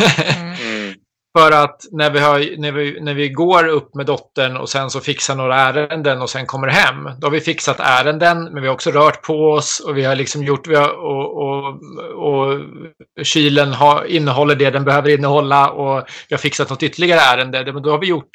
[0.00, 0.52] Mm.
[0.52, 0.94] Mm.
[1.38, 4.90] För att när vi, har, när, vi, när vi går upp med dottern och sen
[4.90, 7.04] så fixar några ärenden och sen kommer hem.
[7.18, 10.16] Då har vi fixat ärenden men vi har också rört på oss och vi har
[10.16, 11.80] liksom gjort vi har, och, och,
[12.14, 12.60] och
[13.22, 17.72] kylen har, innehåller det den behöver innehålla och vi har fixat något ytterligare ärende.
[17.72, 18.30] Men då har vi gjort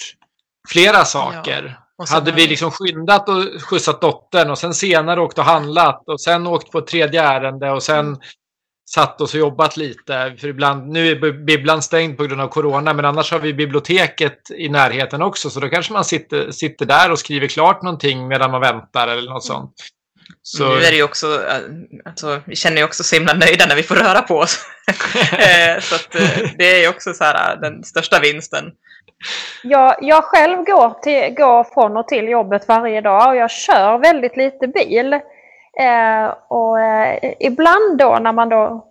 [0.69, 1.61] flera saker.
[1.61, 6.21] Sen Hade vi liksom skyndat och skjutsat dottern och sen senare åkt och handlat och
[6.21, 8.19] sen åkt på ett tredje ärende och sen Mm.
[8.89, 10.35] satt oss och jobbat lite.
[10.39, 14.51] För ibland, nu är bibblan stängd på grund av corona, men annars har vi biblioteket
[14.57, 15.49] i närheten också.
[15.49, 19.29] Så då kanske man sitter, sitter där och skriver klart någonting medan man väntar eller
[19.31, 19.73] något sånt.
[20.41, 21.57] Så, Nu är det ju också, äh,
[22.05, 24.59] alltså, vi känner ju också så himla nöjda när vi får röra på oss.
[25.31, 28.65] Eh, så att eh, det är ju också så här äh, den största vinsten.
[29.63, 33.97] Jag, jag själv går, till, går från och till jobbet varje dag och jag kör
[33.97, 35.13] väldigt lite bil.
[35.79, 38.85] Eh, och eh, ibland då när man då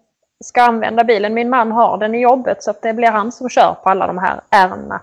[0.45, 3.49] ska använda bilen, min man har den i jobbet så att det blir han som
[3.49, 5.01] kör på alla de här ärendena.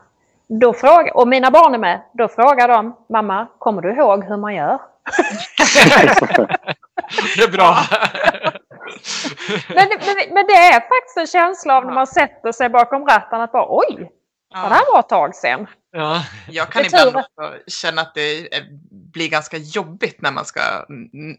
[0.47, 4.37] Då frågar, och mina barn är med, då frågar de mamma, kommer du ihåg hur
[4.37, 4.75] man gör?
[7.37, 7.75] det är bra.
[9.75, 13.05] Men, det- men, men det är faktiskt en känsla av när man sätter sig bakom
[13.05, 14.11] ratten att bara oj,
[14.51, 14.69] ja.
[14.69, 15.67] det här var ett tag sedan.
[15.91, 16.23] ja.
[16.49, 18.49] Jag kan ibland också känna att det
[19.13, 20.61] blir ganska jobbigt när man ska,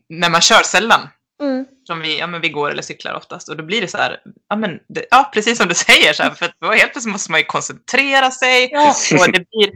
[0.08, 1.08] när man kör sällan.
[1.42, 1.64] Mm.
[1.86, 4.20] Som vi, ja men vi går eller cyklar oftast och då blir det så här,
[4.48, 7.30] ja men, det, ja precis som du säger så här, för att helt plötsligt måste
[7.30, 8.94] man ju koncentrera sig Ja.
[9.20, 9.70] och det blir,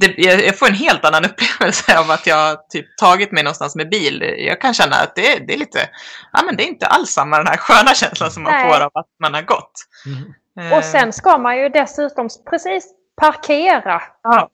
[0.00, 3.76] det, jag jag får en helt annan upplevelse av att jag typ tagit mig någonstans
[3.76, 4.34] med bil.
[4.38, 5.88] Jag kan känna att det, det är lite,
[6.32, 8.64] ja men det är inte alls samma den här sköna känslan som man Nej.
[8.64, 9.72] får av att man har gått.
[10.06, 10.34] Mm.
[10.60, 12.86] Eh, Och sen ska man ju dessutom precis
[13.20, 14.02] parkera.
[14.22, 14.48] ja.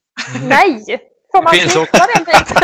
[0.49, 0.99] Nej!
[1.33, 2.63] Får man slippa den biten?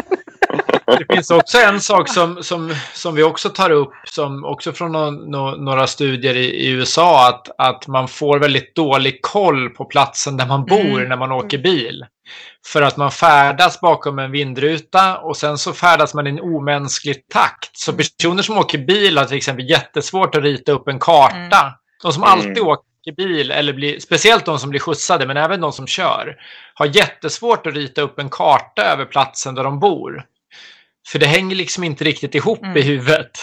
[0.99, 4.93] Det finns också en sak som, som, som vi också tar upp, som också från
[4.93, 9.85] nå- nå- några studier i, i USA, att, att man får väldigt dålig koll på
[9.85, 11.09] platsen där man bor Mm.
[11.09, 12.05] när man åker bil.
[12.67, 17.29] För att man färdas bakom en vindruta och sen så färdas man i en omänsklig
[17.29, 17.71] takt.
[17.73, 21.61] Så personer som åker bil har till exempel jättesvårt att rita upp en karta.
[21.61, 21.73] Mm.
[22.03, 22.33] De som Mm.
[22.33, 26.37] alltid åker bil, eller blir, speciellt de som blir skjutsade, men även de som kör,
[26.75, 30.25] har jättesvårt att rita upp en karta över platsen där de bor.
[31.09, 32.77] För det hänger liksom inte riktigt ihop Mm.
[32.77, 33.39] i huvudet.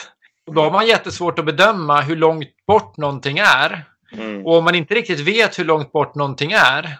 [0.47, 3.83] Och då har man jättesvårt att bedöma hur långt bort någonting är.
[4.11, 4.45] Mm.
[4.45, 6.97] Och om man inte riktigt vet hur långt bort någonting är,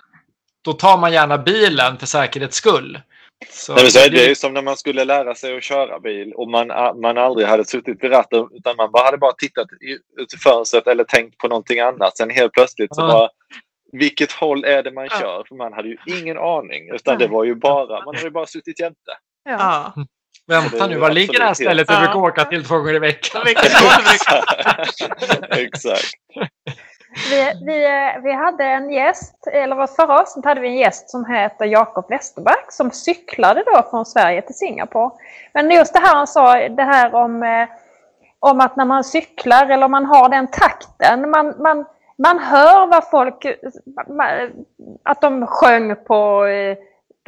[0.62, 3.02] då tar man gärna bilen för säkerhets skull.
[3.48, 6.34] Så Nej, så är det är som när man skulle lära sig att köra bil
[6.34, 6.68] och man,
[7.02, 9.68] man aldrig hade suttit vid ratten utan man bara hade bara tittat
[10.18, 12.18] ut i fönstret eller tänkt på någonting annat.
[12.18, 13.30] Sen helt plötsligt så bara
[13.92, 15.20] vilket håll är det man ja.
[15.20, 15.44] kör?
[15.48, 18.46] För man hade ju ingen aning utan det var ju bara, man hade ju bara
[18.46, 19.12] suttit jämte.
[19.50, 19.94] Ja.
[20.48, 23.42] Vänta nu, var ligger det här stället jag brukar åka till två gånger i veckan?
[25.50, 26.12] Exakt.
[27.12, 27.88] Vi, vi,
[28.24, 32.66] vi hade en gäst, eller förra avsnittet hade vi en gäst som heter Jakob Westerberg
[32.70, 35.12] som cyklade då från Sverige till Singapore.
[35.54, 37.68] Men just det här han sa, det här om, eh,
[38.40, 41.86] om att när man cyklar eller man har den takten, man, man,
[42.18, 43.46] man hör vad folk,
[45.04, 46.78] att de sjöng på eh,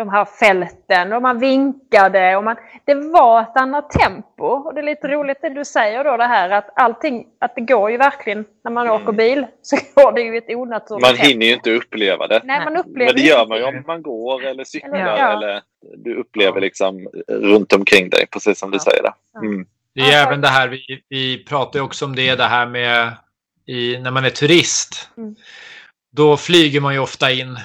[0.01, 2.35] de här fälten och man vinkade.
[2.35, 4.45] Och man, det var ett annat tempo.
[4.45, 7.61] Och det är lite roligt det du säger då det här att allting, att det
[7.61, 9.01] går ju verkligen när man mm.
[9.01, 12.41] åker bil så går det ju ett onaturligt Man hinner ju inte uppleva det.
[12.43, 15.37] Nej, man upplever Men det gör man ju om man går eller cyklar eller, ja.
[15.37, 15.61] eller
[15.97, 19.03] du upplever liksom runt omkring dig, precis som du säger.
[19.03, 19.13] Det.
[19.45, 19.65] Mm.
[19.95, 23.11] Det är även det här, vi, vi pratar ju också om det, det här med
[23.65, 25.09] i, när man är turist.
[25.17, 25.35] Mm.
[26.11, 27.57] Då flyger man ju ofta in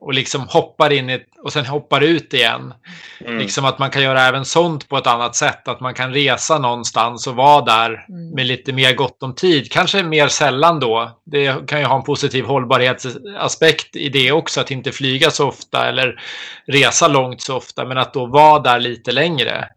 [0.00, 2.74] och liksom hoppar in i, och sen hoppar ut igen.
[3.20, 3.38] Mm.
[3.38, 5.68] Liksom att man kan göra även sånt på ett annat sätt.
[5.68, 8.30] Att man kan resa någonstans och vara där mm.
[8.34, 9.72] med lite mer gott om tid.
[9.72, 11.20] Kanske mer sällan då.
[11.24, 14.60] Det kan ju ha en positiv hållbarhetsaspekt i det också.
[14.60, 16.20] Att inte flyga så ofta eller
[16.66, 17.84] resa långt så ofta.
[17.84, 19.68] Men att då vara där lite längre.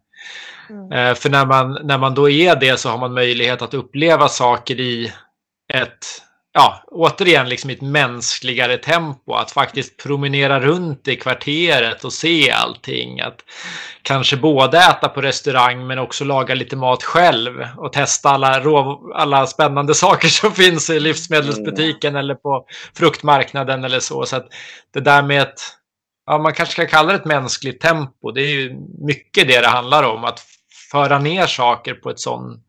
[0.70, 0.92] Mm.
[0.92, 4.28] Eh, för när man, när man då är det så har man möjlighet att uppleva
[4.28, 5.12] saker i
[5.74, 6.06] ett
[6.54, 9.34] ja, återigen liksom ett mänskligare tempo.
[9.34, 13.22] Att faktiskt promenera runt i kvarteret och se allting.
[13.22, 13.40] Att
[14.02, 19.12] kanske både äta på restaurang men också laga lite mat själv och testa alla, rå,
[19.16, 22.20] alla spännande saker som finns i livsmedelsbutiken mm.
[22.20, 22.66] eller på
[22.98, 24.26] fruktmarknaden eller så.
[24.26, 24.48] Så att
[24.94, 25.62] det där med ett,
[26.26, 28.32] ja man kanske ska kalla det ett mänskligt tempo.
[28.32, 28.76] Det är ju
[29.08, 30.24] mycket det det handlar om.
[30.24, 30.40] Att
[30.92, 32.64] föra ner saker på ett sånt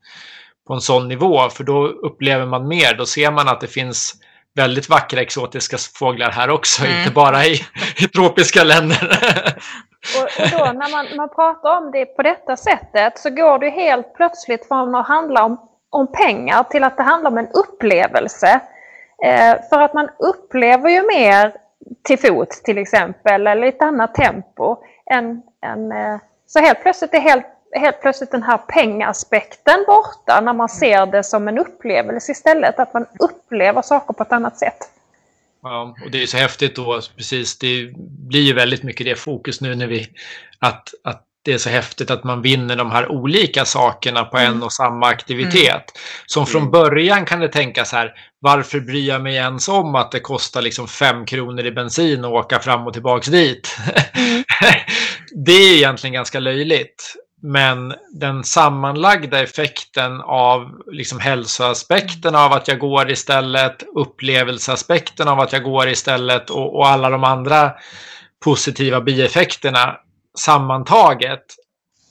[0.66, 2.94] på en sån nivå för då upplever man mer.
[2.94, 4.14] Då ser man att det finns
[4.54, 6.98] väldigt vackra exotiska fåglar här också, mm.
[6.98, 7.54] inte bara i,
[7.96, 9.18] i tropiska länder.
[10.16, 13.70] och, och, då när man, man pratar om det på detta sättet så går det
[13.70, 18.60] helt plötsligt från att handla om, om pengar till att det handlar om en upplevelse.
[19.24, 21.52] Eh, för att man upplever ju mer
[22.02, 24.76] till fot till exempel, eller i ett annat tempo.
[25.10, 30.52] Än, än, eh, så helt plötsligt är helt helt plötsligt den här pengaspekten borta när
[30.52, 32.78] man ser det som en upplevelse istället.
[32.78, 34.78] Att man upplever saker på ett annat sätt.
[35.62, 37.92] Ja, och det är så häftigt då, precis, det
[38.28, 40.08] blir ju väldigt mycket det fokus nu när vi,
[40.58, 44.46] att, att det är så häftigt att man vinner de här olika sakerna på en
[44.46, 44.62] mm.
[44.62, 45.70] och samma aktivitet.
[45.70, 45.82] Mm.
[46.26, 46.72] Som från mm.
[46.72, 50.88] början kan det tänkas här, varför bryr jag mig ens om att det kostar liksom
[50.88, 53.76] fem kronor i bensin att åka fram och tillbaks dit?
[54.14, 54.44] Mm.
[55.44, 57.16] det är egentligen ganska löjligt.
[57.46, 65.52] Men den sammanlagda effekten av liksom hälsoaspekten av att jag går istället, upplevelseaspekten av att
[65.52, 67.72] jag går istället och, och alla de andra
[68.44, 69.96] positiva bieffekterna
[70.38, 71.44] sammantaget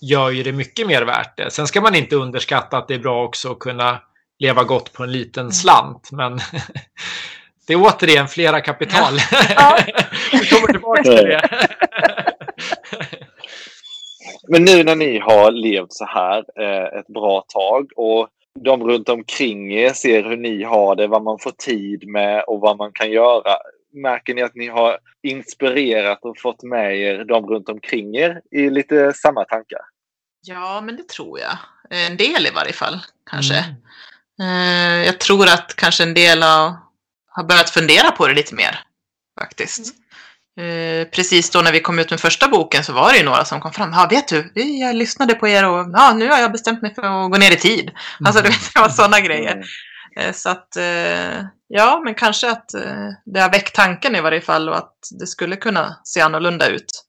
[0.02, 1.52] gör ju det mycket mer värt det.
[1.52, 4.02] Sen ska man inte underskatta att det är bra också att kunna
[4.40, 5.52] leva gott på en liten mm.
[5.52, 6.10] slant.
[6.12, 6.40] Men
[7.68, 9.14] det är återigen flera kapital.
[9.56, 9.78] Ja.
[10.32, 11.68] Vi kommer tillbaka till det.
[14.48, 18.30] Men nu när ni har levt så här eh, ett bra tag och
[18.60, 22.60] de runt omkring er ser hur ni har det, vad man får tid med och
[22.60, 23.58] vad man kan göra.
[23.94, 28.70] Märker ni att ni har inspirerat och fått med er de runt omkring er i
[28.70, 29.82] lite samma tankar?
[30.46, 31.58] Ja, men det tror jag.
[31.89, 33.56] En del i varje fall, kanske.
[33.56, 33.74] Mm.
[34.41, 36.76] Eh, jag tror att kanske en del har,
[37.28, 38.80] har börjat fundera på det lite mer,
[39.39, 39.96] faktiskt.
[40.60, 43.45] Eh, precis då när vi kom ut med första boken så var det ju några
[43.45, 43.91] som kom fram.
[43.93, 47.01] Ja, vet du, jag lyssnade på er och ja, nu har jag bestämt mig för
[47.01, 47.89] att gå ner i tid.
[47.89, 47.95] Mm.
[48.26, 49.64] Alltså, du vet, det var sådana grejer.
[50.20, 52.70] Eh, så att, eh, ja, men kanske att
[53.26, 57.04] det har väckt tanken i varje fall och att det skulle kunna se annorlunda ut.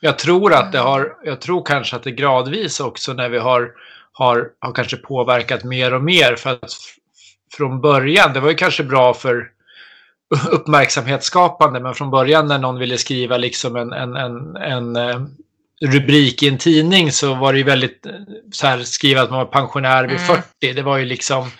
[0.00, 3.70] Jag tror att det har, jag tror kanske att det gradvis också när vi har,
[4.12, 6.36] har, har kanske påverkat mer och mer.
[6.36, 6.70] För att
[7.56, 9.55] från början, det var ju kanske bra för
[10.50, 15.20] uppmärksamhetsskapande men från början när någon ville skriva liksom en, en, en, en eh,
[15.80, 18.12] rubrik i en tidning så var det ju väldigt eh,
[18.52, 20.26] så här skriva att man var pensionär vid mm.
[20.60, 20.72] 40.
[20.72, 21.50] Det var ju liksom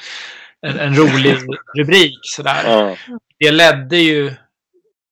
[0.67, 1.37] en, en rolig
[1.79, 2.85] rubrik sådär.
[2.85, 2.97] Mm.
[3.39, 4.35] Det ledde ju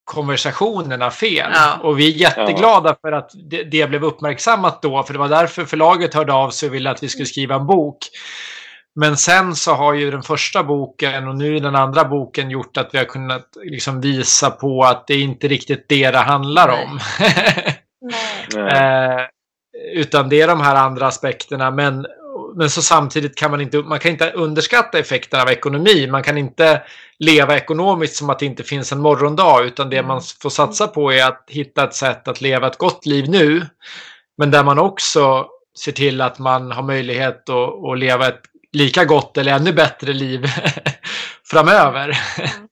[0.05, 1.51] konversationerna fel.
[1.55, 1.79] Ja.
[1.83, 2.97] Och vi är jätteglada ja.
[3.01, 5.03] för att det, det, blev uppmärksammat då.
[5.03, 7.67] För det var därför förlaget hörde av sig och ville att vi skulle skriva en
[7.67, 7.99] bok.
[8.97, 12.95] Men sen så har ju den första boken och nu den andra boken gjort att
[12.95, 17.01] vi har kunnat liksom visa på att det är inte riktigt det det handlar om.
[18.73, 19.21] eh,
[19.95, 21.71] utan det är de här andra aspekterna.
[21.71, 22.07] Men,
[22.57, 26.07] men så samtidigt kan man inte, man kan inte underskatta effekterna av ekonomi.
[26.07, 26.83] Man kan inte
[27.19, 29.65] leva ekonomiskt som att det inte finns en morgondag.
[29.65, 33.07] Utan det man får satsa på är att hitta ett sätt att leva ett gott
[33.07, 33.67] liv nu.
[34.39, 35.47] Men där man också
[35.85, 38.43] ser till att man har möjlighet att, att leva ett
[38.75, 40.47] lika gott eller ännu bättre liv
[41.51, 42.19] framöver.
[42.39, 42.69] Mm.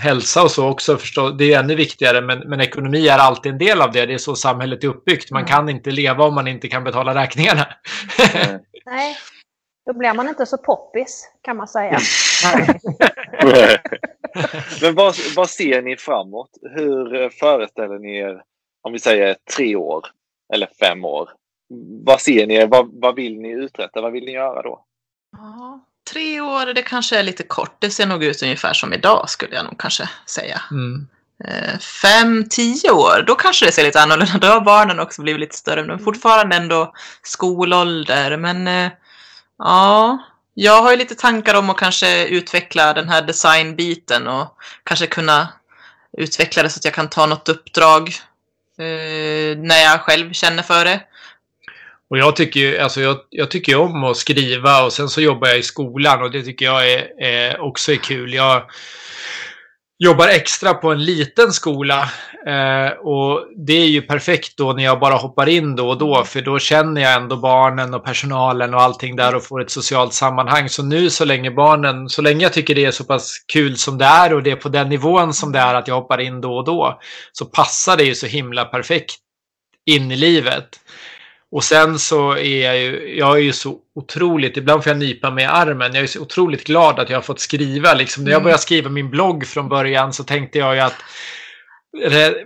[0.00, 3.58] Hälsa och så också förstås, det är ännu viktigare men, men ekonomi är alltid en
[3.58, 4.06] del av det.
[4.06, 5.30] Det är så samhället är uppbyggt.
[5.30, 5.48] Man mm.
[5.48, 7.66] kan inte leva om man inte kan betala räkningarna.
[8.86, 9.16] Nej,
[9.86, 11.98] då blir man inte så poppis kan man säga.
[14.82, 16.50] men vad, vad ser ni framåt?
[16.74, 18.42] Hur föreställer ni er,
[18.82, 20.06] om vi säger tre år
[20.54, 21.30] eller fem år?
[22.04, 22.66] Vad ser ni?
[22.66, 24.00] Vad, vad vill ni uträtta?
[24.00, 24.84] Vad vill ni göra då?
[25.36, 27.76] Ja, tre år, det kanske är lite kort.
[27.78, 30.62] Det ser nog ut ungefär som idag skulle jag nog kanske säga.
[30.70, 31.06] Mm.
[31.44, 35.40] Eh, fem, tio år, då kanske det ser lite annorlunda Då har barnen också blivit
[35.40, 35.84] lite större.
[35.84, 38.36] Men fortfarande ändå skolålder.
[38.36, 38.90] Men eh,
[39.58, 40.18] ja,
[40.54, 45.48] jag har ju lite tankar om att kanske utveckla den här designbiten och kanske kunna
[46.18, 48.08] utveckla det så att jag kan ta något uppdrag
[48.78, 51.00] eh, när jag själv känner för det.
[52.14, 55.48] Och jag tycker ju alltså jag, jag tycker om att skriva och sen så jobbar
[55.48, 58.34] jag i skolan och det tycker jag är, är också är kul.
[58.34, 58.62] Jag
[59.98, 62.08] jobbar extra på en liten skola
[62.46, 66.24] eh, och det är ju perfekt då när jag bara hoppar in då och då
[66.24, 70.12] för då känner jag ändå barnen och personalen och allting där och får ett socialt
[70.12, 70.68] sammanhang.
[70.68, 73.98] Så nu så länge barnen, så länge jag tycker det är så pass kul som
[73.98, 76.40] det är och det är på den nivån som det är att jag hoppar in
[76.40, 77.00] då och då
[77.32, 79.16] så passar det ju så himla perfekt
[79.86, 80.80] in i livet.
[81.54, 85.30] Och sen så är jag ju, jag är ju så otroligt, ibland får jag nypa
[85.30, 85.94] mig i armen.
[85.94, 87.94] Jag är så otroligt glad att jag har fått skriva.
[87.94, 88.44] Liksom, när jag mm.
[88.44, 90.96] började skriva min blogg från början så tänkte jag ju att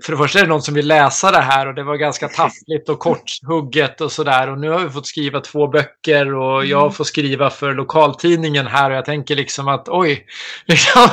[0.02, 2.28] för det första är det någon som vill läsa det här och det var ganska
[2.38, 4.50] taffligt och korthugget och sådär.
[4.50, 6.92] Och nu har vi fått skriva två böcker och jag mm.
[6.92, 10.26] får skriva för lokaltidningen här och jag tänker liksom att oj.
[10.66, 11.02] Liksom.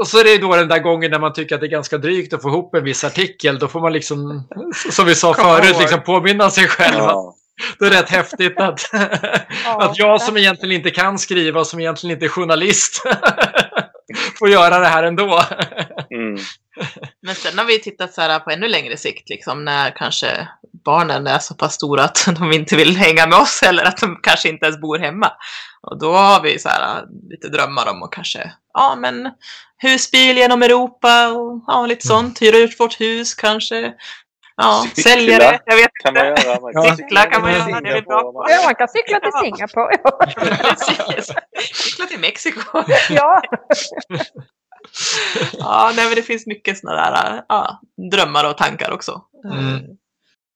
[0.00, 1.98] Och så är det då den där gången när man tycker att det är ganska
[1.98, 3.58] drygt att få ihop en viss artikel.
[3.58, 4.48] Då får man liksom,
[4.90, 6.98] som vi sa förut, liksom påminna sig själv.
[6.98, 7.34] Ja.
[7.78, 8.80] Det är rätt häftigt att,
[9.64, 13.02] ja, att jag som egentligen inte kan skriva och som egentligen inte är journalist
[14.38, 15.42] får göra det här ändå.
[16.10, 16.38] Mm.
[17.22, 20.48] Men sen har vi tittat så här på ännu längre sikt, liksom, när kanske
[20.84, 24.20] barnen är så pass stora att de inte vill hänga med oss eller att de
[24.22, 25.32] kanske inte ens bor hemma.
[25.82, 29.30] Och då har vi så här, lite drömmar om att kanske, ja men
[29.78, 32.16] husbil genom Europa och ja, lite mm.
[32.18, 32.42] sånt.
[32.42, 33.94] Hyra ut vårt hus kanske.
[34.56, 35.58] Ja, cykla.
[35.64, 36.22] jag vet kan inte.
[36.22, 38.46] Man göra, man kan cykla kan man göra, det är bra.
[38.48, 39.96] Ja, man kan cykla till Singapore.
[41.74, 42.82] cykla till Mexiko.
[43.10, 43.42] ja.
[45.58, 49.22] ja, nej, men det finns mycket sådana där ja, drömmar och tankar också.
[49.52, 49.98] Mm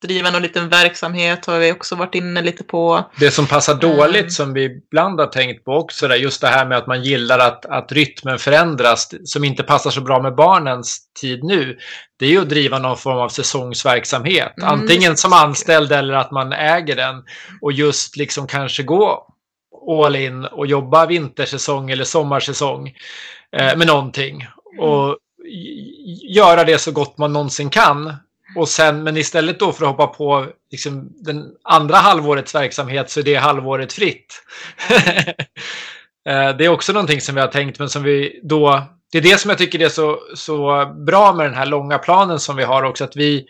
[0.03, 3.11] driva någon liten verksamhet har vi också varit inne lite på.
[3.19, 4.31] Det som passar dåligt mm.
[4.31, 7.39] som vi ibland har tänkt på också, där, just det här med att man gillar
[7.39, 11.79] att, att rytmen förändras, som inte passar så bra med barnens tid nu,
[12.19, 14.53] det är ju att driva någon form av säsongsverksamhet.
[14.59, 17.23] Mm, Antingen som anställd eller att man äger den
[17.61, 19.29] och just liksom kanske gå
[19.89, 22.95] all in och jobba vintersäsong eller sommarsäsong
[23.57, 24.47] eh, med någonting.
[24.79, 25.19] Och
[26.29, 28.17] göra det så gott man någonsin kan
[28.57, 33.21] och sen, men istället då för att hoppa på liksom, den andra halvårets verksamhet så
[33.21, 34.43] är det halvåret fritt.
[36.29, 38.83] Eh, det är också någonting som vi har tänkt men som vi då...
[39.13, 42.41] Det är det som jag tycker är så, så bra med den här långa planen
[42.41, 43.05] som vi har också.
[43.05, 43.47] Att vi,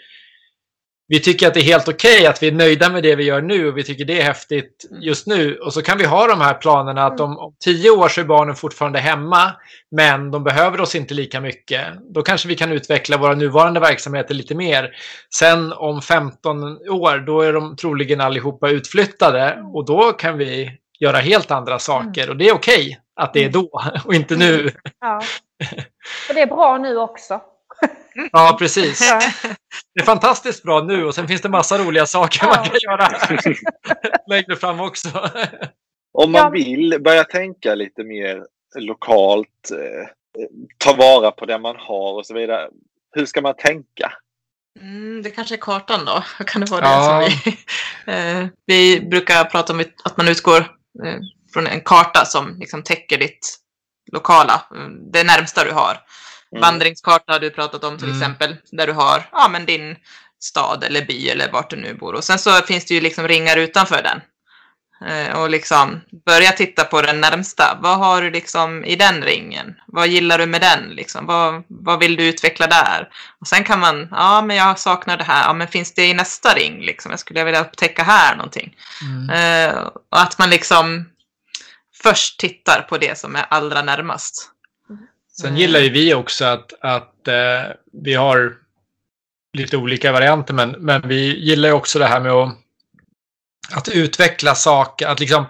[1.12, 3.24] vi tycker att det är helt okej okay, att vi är nöjda med det vi
[3.24, 5.02] gör nu och vi tycker det är häftigt mm.
[5.02, 5.56] just nu.
[5.56, 8.24] Och så kan vi ha de här planerna att om, om tio år så är
[8.24, 9.52] barnen fortfarande hemma
[9.90, 11.86] men de behöver oss inte lika mycket.
[12.14, 14.90] Då kanske vi kan utveckla våra nuvarande verksamheter lite mer.
[15.34, 21.16] Sen om 15 år då är de troligen allihopa utflyttade och då kan vi göra
[21.16, 24.70] helt andra saker och det är okej okay att det är då och inte nu.
[25.00, 25.20] Ja.
[26.26, 27.40] För det är bra nu också.
[28.32, 28.98] Ja, precis.
[29.94, 33.08] Det är fantastiskt bra nu och sen finns det massa roliga saker man kan göra
[34.26, 35.08] längre fram också.
[36.18, 38.46] Om man vill börja tänka lite mer
[38.78, 40.08] lokalt, eh,
[40.78, 42.68] ta vara på det man har och så vidare.
[43.14, 44.12] Hur ska man tänka?
[44.80, 46.24] Mm, det kanske är kartan då.
[46.46, 47.30] Kan det vara det ja.
[47.30, 47.58] som vi,
[48.12, 50.60] eh, vi brukar prata om att man utgår
[51.04, 51.18] eh,
[51.52, 53.58] från en karta som liksom täcker ditt
[54.12, 54.62] lokala,
[55.12, 55.98] det närmsta du har.
[56.53, 56.61] Mm.
[56.61, 58.18] Vandringskarta har du pratat om till mm.
[58.22, 59.96] exempel, där du har ja, men din
[60.40, 62.14] stad eller by eller vart du nu bor.
[62.14, 64.20] Och sen så finns det ju liksom ringar utanför den.
[65.07, 67.78] eh, och liksom börja titta på den närmsta.
[67.82, 69.74] Vad har du liksom i den ringen?
[69.86, 70.88] Vad gillar du med den?
[70.88, 71.26] Liksom?
[71.26, 73.09] Vad, vad vill du utveckla där?
[73.40, 76.14] Och sen kan man, ja men jag saknar det här, ja men finns det i
[76.14, 76.80] nästa ring?
[76.80, 77.11] Liksom?
[77.11, 78.74] Jag skulle vilja upptäcka här någonting.
[79.03, 79.30] Mm.
[79.30, 79.78] Eh,
[80.11, 81.09] och att man liksom
[82.03, 84.48] först tittar på det som är allra närmast.
[85.40, 87.62] Sen gillar ju vi också att, att eh,
[87.92, 88.56] vi har
[89.58, 92.54] lite olika varianter, men, men vi gillar ju också det här med att,
[93.76, 95.06] att utveckla saker.
[95.06, 95.44] Att liksom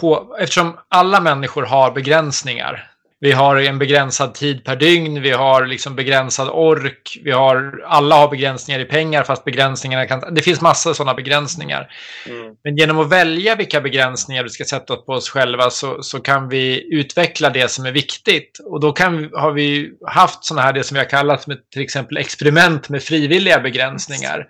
[0.00, 2.92] på, eftersom alla människor har begränsningar.
[3.20, 8.16] Vi har en begränsad tid per dygn, vi har liksom begränsad ork, vi har, alla
[8.16, 11.88] har begränsningar i pengar fast begränsningarna kan, det finns massor av sådana begränsningar.
[12.26, 12.54] Mm.
[12.64, 16.48] Men genom att välja vilka begränsningar vi ska sätta på oss själva så, så kan
[16.48, 18.58] vi utveckla det som är viktigt.
[18.64, 21.70] Och då kan vi, har vi haft sådana här, det som vi har kallat med
[21.70, 24.46] till exempel experiment med frivilliga begränsningar.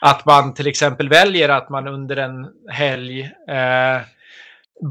[0.00, 4.13] Att man till exempel väljer att man under en helg eh,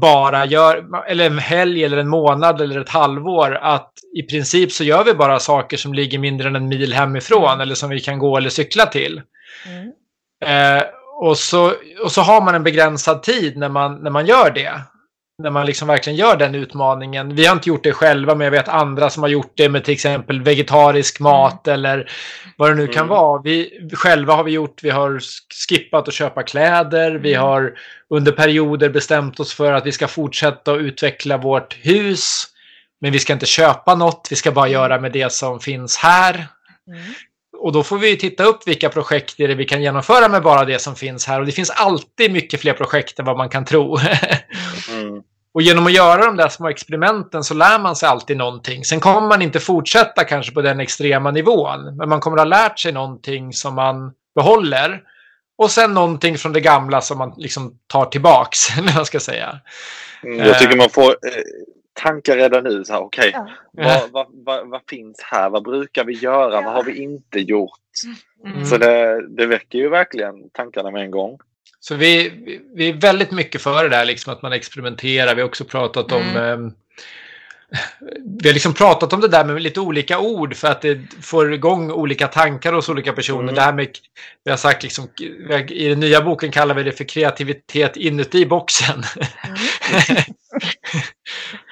[0.00, 4.84] bara gör, eller en helg eller en månad eller ett halvår, att i princip så
[4.84, 8.18] gör vi bara saker som ligger mindre än en mil hemifrån eller som vi kan
[8.18, 9.22] gå eller cykla till.
[9.66, 9.92] Mm.
[10.44, 10.82] Eh,
[11.20, 11.72] och, så,
[12.02, 14.80] och så har man en begränsad tid när man, när man gör det.
[15.42, 17.34] När man liksom verkligen gör den utmaningen.
[17.34, 19.84] Vi har inte gjort det själva, men jag vet andra som har gjort det med
[19.84, 22.10] till exempel vegetarisk mat eller
[22.56, 23.08] vad det nu kan Mm.
[23.08, 23.42] vara.
[23.42, 25.20] Vi, själva har vi gjort, vi har
[25.68, 27.72] skippat att köpa kläder, vi har
[28.10, 32.44] under perioder bestämt oss för att vi ska fortsätta att utveckla vårt hus.
[33.00, 36.34] Men vi ska inte köpa något, vi ska bara göra med det som finns här.
[36.34, 37.00] Mm.
[37.58, 40.64] Och då får vi titta upp vilka projekt är det vi kan genomföra med bara
[40.64, 41.40] det som finns här.
[41.40, 43.98] Och det finns alltid mycket fler projekt än vad man kan tro.
[45.00, 45.22] Mm.
[45.54, 48.84] och genom att göra de där små experimenten så lär man sig alltid någonting.
[48.84, 51.96] Sen kommer man inte fortsätta kanske på den extrema nivån.
[51.96, 55.02] Men man kommer ha lärt sig någonting som man behåller.
[55.58, 59.60] Och sen någonting från det gamla som man liksom tar tillbaks, eller vad ska säga.
[60.24, 61.42] Mm, Jag tycker man får eh,
[62.02, 62.84] tankar redan nu.
[62.84, 63.46] så här, Okej, Ja.
[63.72, 65.50] vad, vad, vad, vad finns här?
[65.50, 66.54] Vad brukar vi göra?
[66.54, 66.60] Ja.
[66.62, 67.70] Vad har vi inte gjort?
[68.46, 68.64] Mm.
[68.64, 71.38] Så det, det väcker ju verkligen tankarna med en gång.
[71.88, 72.32] Så vi,
[72.74, 75.34] vi- är väldigt mycket för det där, liksom att man experimenterar.
[75.34, 76.22] Vi har också pratat om...
[76.22, 76.42] Mm.
[76.42, 76.72] ehm,
[78.40, 81.54] vi har liksom pratat om det där med lite olika ord för att det får
[81.54, 83.42] igång olika tankar hos olika personer.
[83.42, 83.54] Mm.
[83.54, 83.88] Det här med,
[84.44, 85.08] vi har sagt liksom,
[85.68, 89.02] i den nya boken kallar vi det för kreativitet inuti boxen.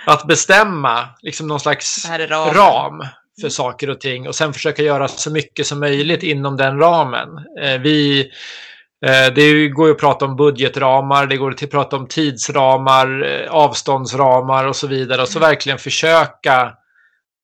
[0.06, 2.54] att bestämma liksom någon slags ramen.
[2.54, 3.02] ram
[3.40, 7.28] för saker och ting och sen försöka göra så mycket som möjligt inom den ramen.
[7.60, 8.26] Eh, vi, eh,
[9.06, 13.22] det är ju- går ju att prata om budgetramar, det går att prata om tidsramar,
[13.24, 16.74] eh, avståndsramar och så vidare och så verkligen försöka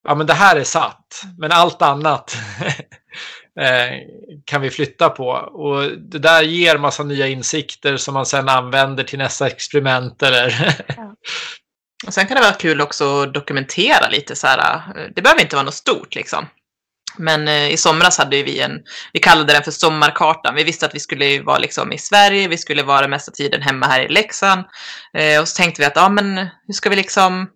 [0.08, 2.36] Ja, men det här är satt, men allt annat
[3.60, 3.98] eh,
[4.44, 5.26] kan vi flytta på.
[5.30, 10.76] Och det där ger massa nya insikter som man sedan använder till nästa experiment eller
[12.06, 14.58] Och sen kan det vara kul också att dokumentera lite så här.
[14.96, 16.46] eh, Det behöver inte vara något stort liksom.
[17.16, 18.72] Men eh, i somras hade vi en,
[19.12, 20.54] vi kallade den för sommarkartan.
[20.54, 23.86] Vi visste att vi skulle vara liksom i Sverige, vi skulle vara mesta tiden hemma
[23.86, 24.64] här i Leksand.
[25.14, 27.46] Eh, och så tänkte vi att, ja men hur ska vi liksom,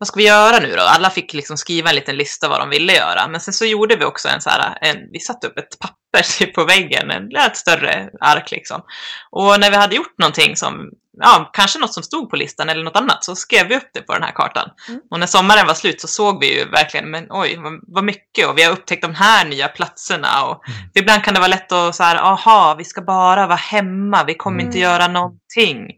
[0.00, 0.82] vad ska vi göra nu då?
[0.82, 3.28] Alla fick liksom skriva en liten lista vad de ville göra.
[3.28, 6.22] Men sen så gjorde vi också en så här, en, vi satte upp ett papper
[6.38, 8.82] typ på väggen, en ett större ark liksom.
[9.30, 10.90] Och när vi hade gjort någonting som,
[11.20, 14.02] ja, kanske något som stod på listan eller något annat, så skrev vi upp det
[14.02, 14.70] på den här kartan.
[14.88, 15.00] Mm.
[15.10, 18.48] Och när sommaren var slut så såg vi ju verkligen, men oj, vad, vad mycket,
[18.48, 20.44] och vi har upptäckt de här nya platserna.
[20.44, 20.62] Och
[20.94, 24.34] ibland kan det vara lätt att så här, aha, vi ska bara vara hemma, vi
[24.34, 24.90] kommer inte Mm.
[24.90, 25.90] göra någonting.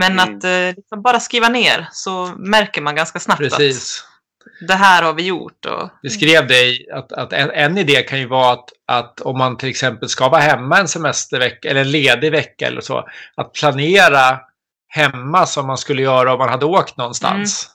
[0.00, 0.36] Men Mm.
[0.36, 4.04] att eh, liksom bara skriva ner så märker man ganska snabbt precis.
[4.04, 5.64] att det här har vi gjort.
[5.66, 9.20] Och, Vi skrev det i att, att en, en idé kan ju vara att, att
[9.20, 13.08] om man till exempel ska vara hemma en semestervecka eller en ledig vecka eller så.
[13.34, 14.40] Att planera
[14.88, 17.68] hemma som man skulle göra om man hade åkt någonstans.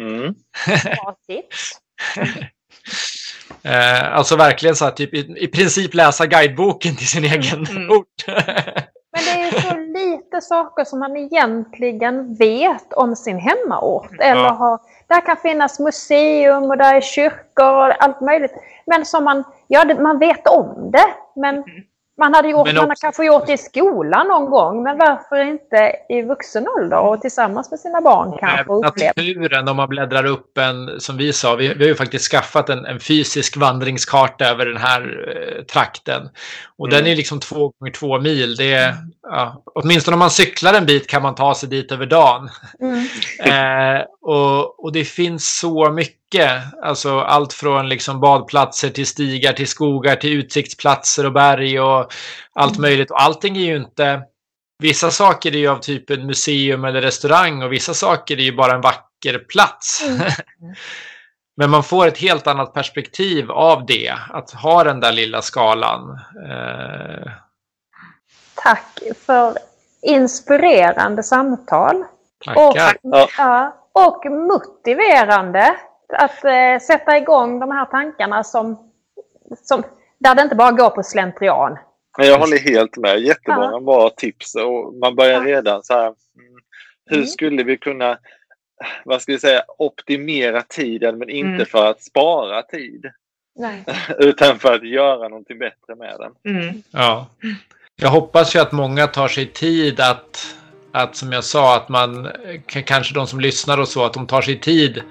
[0.00, 0.34] Mm.
[0.84, 1.72] Bra tips.
[3.62, 7.90] Eh, alltså verkligen så här, typ i, i princip läsa guideboken till sin egen Mm.
[7.90, 8.06] ort.
[8.26, 14.12] Men det är ju så lite saker som man egentligen vet om sin hemmaort.
[14.20, 14.50] Eller Ja.
[14.50, 18.52] har, där kan finnas museum och där är kyrkor och allt möjligt.
[18.86, 21.06] Men som man, ja man vet om det.
[21.36, 21.64] Men
[22.20, 24.82] man hade gjort, Men man också- kanske gjort det i skolan någon gång.
[24.82, 29.12] Men varför inte i vuxen ålder och tillsammans med sina barn kanske uppleva.
[29.16, 32.68] naturen, om man bläddrar upp en, som vi sa, vi, vi har ju faktiskt skaffat
[32.68, 35.00] en, en fysisk vandringskarta över den här
[35.58, 36.28] eh, trakten.
[36.78, 36.98] Och Mm.
[37.02, 38.56] den är liksom två gånger två mil.
[38.56, 42.06] Det är, ja, åtminstone om man cyklar en bit kan man ta sig dit över
[42.06, 42.48] dagen.
[42.80, 43.04] Mm.
[43.50, 46.19] Eh, och, och det finns så mycket.
[46.82, 52.12] Alltså allt från liksom badplatser till stigar till skogar till utsiktsplatser och berg och
[52.52, 53.10] allt möjligt.
[53.10, 54.22] Och allting är ju inte
[54.80, 58.74] vissa saker är ju av typen museum eller restaurang och vissa saker är ju bara
[58.74, 60.04] en vacker plats.
[60.08, 60.20] Mm.
[61.56, 66.18] Men man får ett helt annat perspektiv av det, att ha den där lilla skalan.
[66.48, 67.32] Eh,
[68.54, 69.54] Tack för
[70.02, 72.04] inspirerande samtal.
[72.44, 72.96] tackar.
[73.02, 75.76] Och, ja, och motiverande
[76.12, 78.90] att eh, sätta igång de här tankarna som,
[79.62, 79.82] som,
[80.18, 81.78] där det inte bara går på slentrian.
[82.18, 83.20] Men jag håller helt med.
[83.20, 86.06] Jättemånga bra tips och man börjar redan så här.
[86.06, 86.16] mm,
[87.06, 87.26] Hur Mm.
[87.28, 88.18] skulle vi kunna,
[89.04, 91.66] vad ska vi säga, optimera tiden men inte Mm.
[91.66, 93.06] för att spara tid.
[93.56, 93.84] Nej.
[94.18, 96.54] Utan för att göra någonting bättre med den.
[96.56, 96.82] Mm.
[96.90, 97.26] Ja.
[97.96, 100.56] Jag hoppas ju att många tar sig tid att,
[100.92, 102.28] att som jag sa, att man,
[102.66, 105.02] kanske de som lyssnar och så, att de tar sig tid.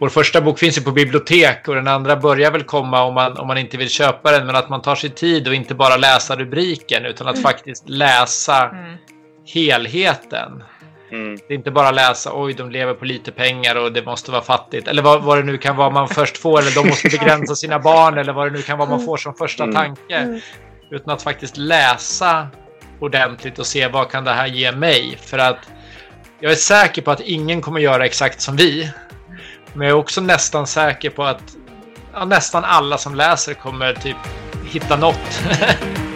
[0.00, 3.36] Vår första bok finns ju på bibliotek och den andra börjar väl komma om man,
[3.36, 5.96] om man inte vill köpa den, men att man tar sig tid och inte bara
[5.96, 8.96] läsa rubriken utan att faktiskt läsa Mm.
[9.54, 10.62] helheten.
[11.12, 11.36] Mm.
[11.48, 14.42] Det är inte bara läsa oj, de lever på lite pengar och det måste vara
[14.42, 14.88] fattigt.
[14.88, 16.58] Eller vad, vad det nu kan vara man först får.
[16.60, 18.18] Eller de måste begränsa sina barn.
[18.18, 19.74] Eller vad det nu kan vara man får som första Mm.
[19.74, 20.14] tanke.
[20.16, 20.40] Mm.
[20.90, 22.48] Utan att faktiskt läsa
[23.00, 25.18] ordentligt och se vad kan det här ge mig.
[25.22, 25.58] För att
[26.40, 28.90] jag är säker på att ingen kommer göra exakt som vi.
[29.76, 31.56] Men jag är också nästan säker på att
[32.12, 34.16] ja, nästan alla som läser kommer typ
[34.64, 35.42] hitta något.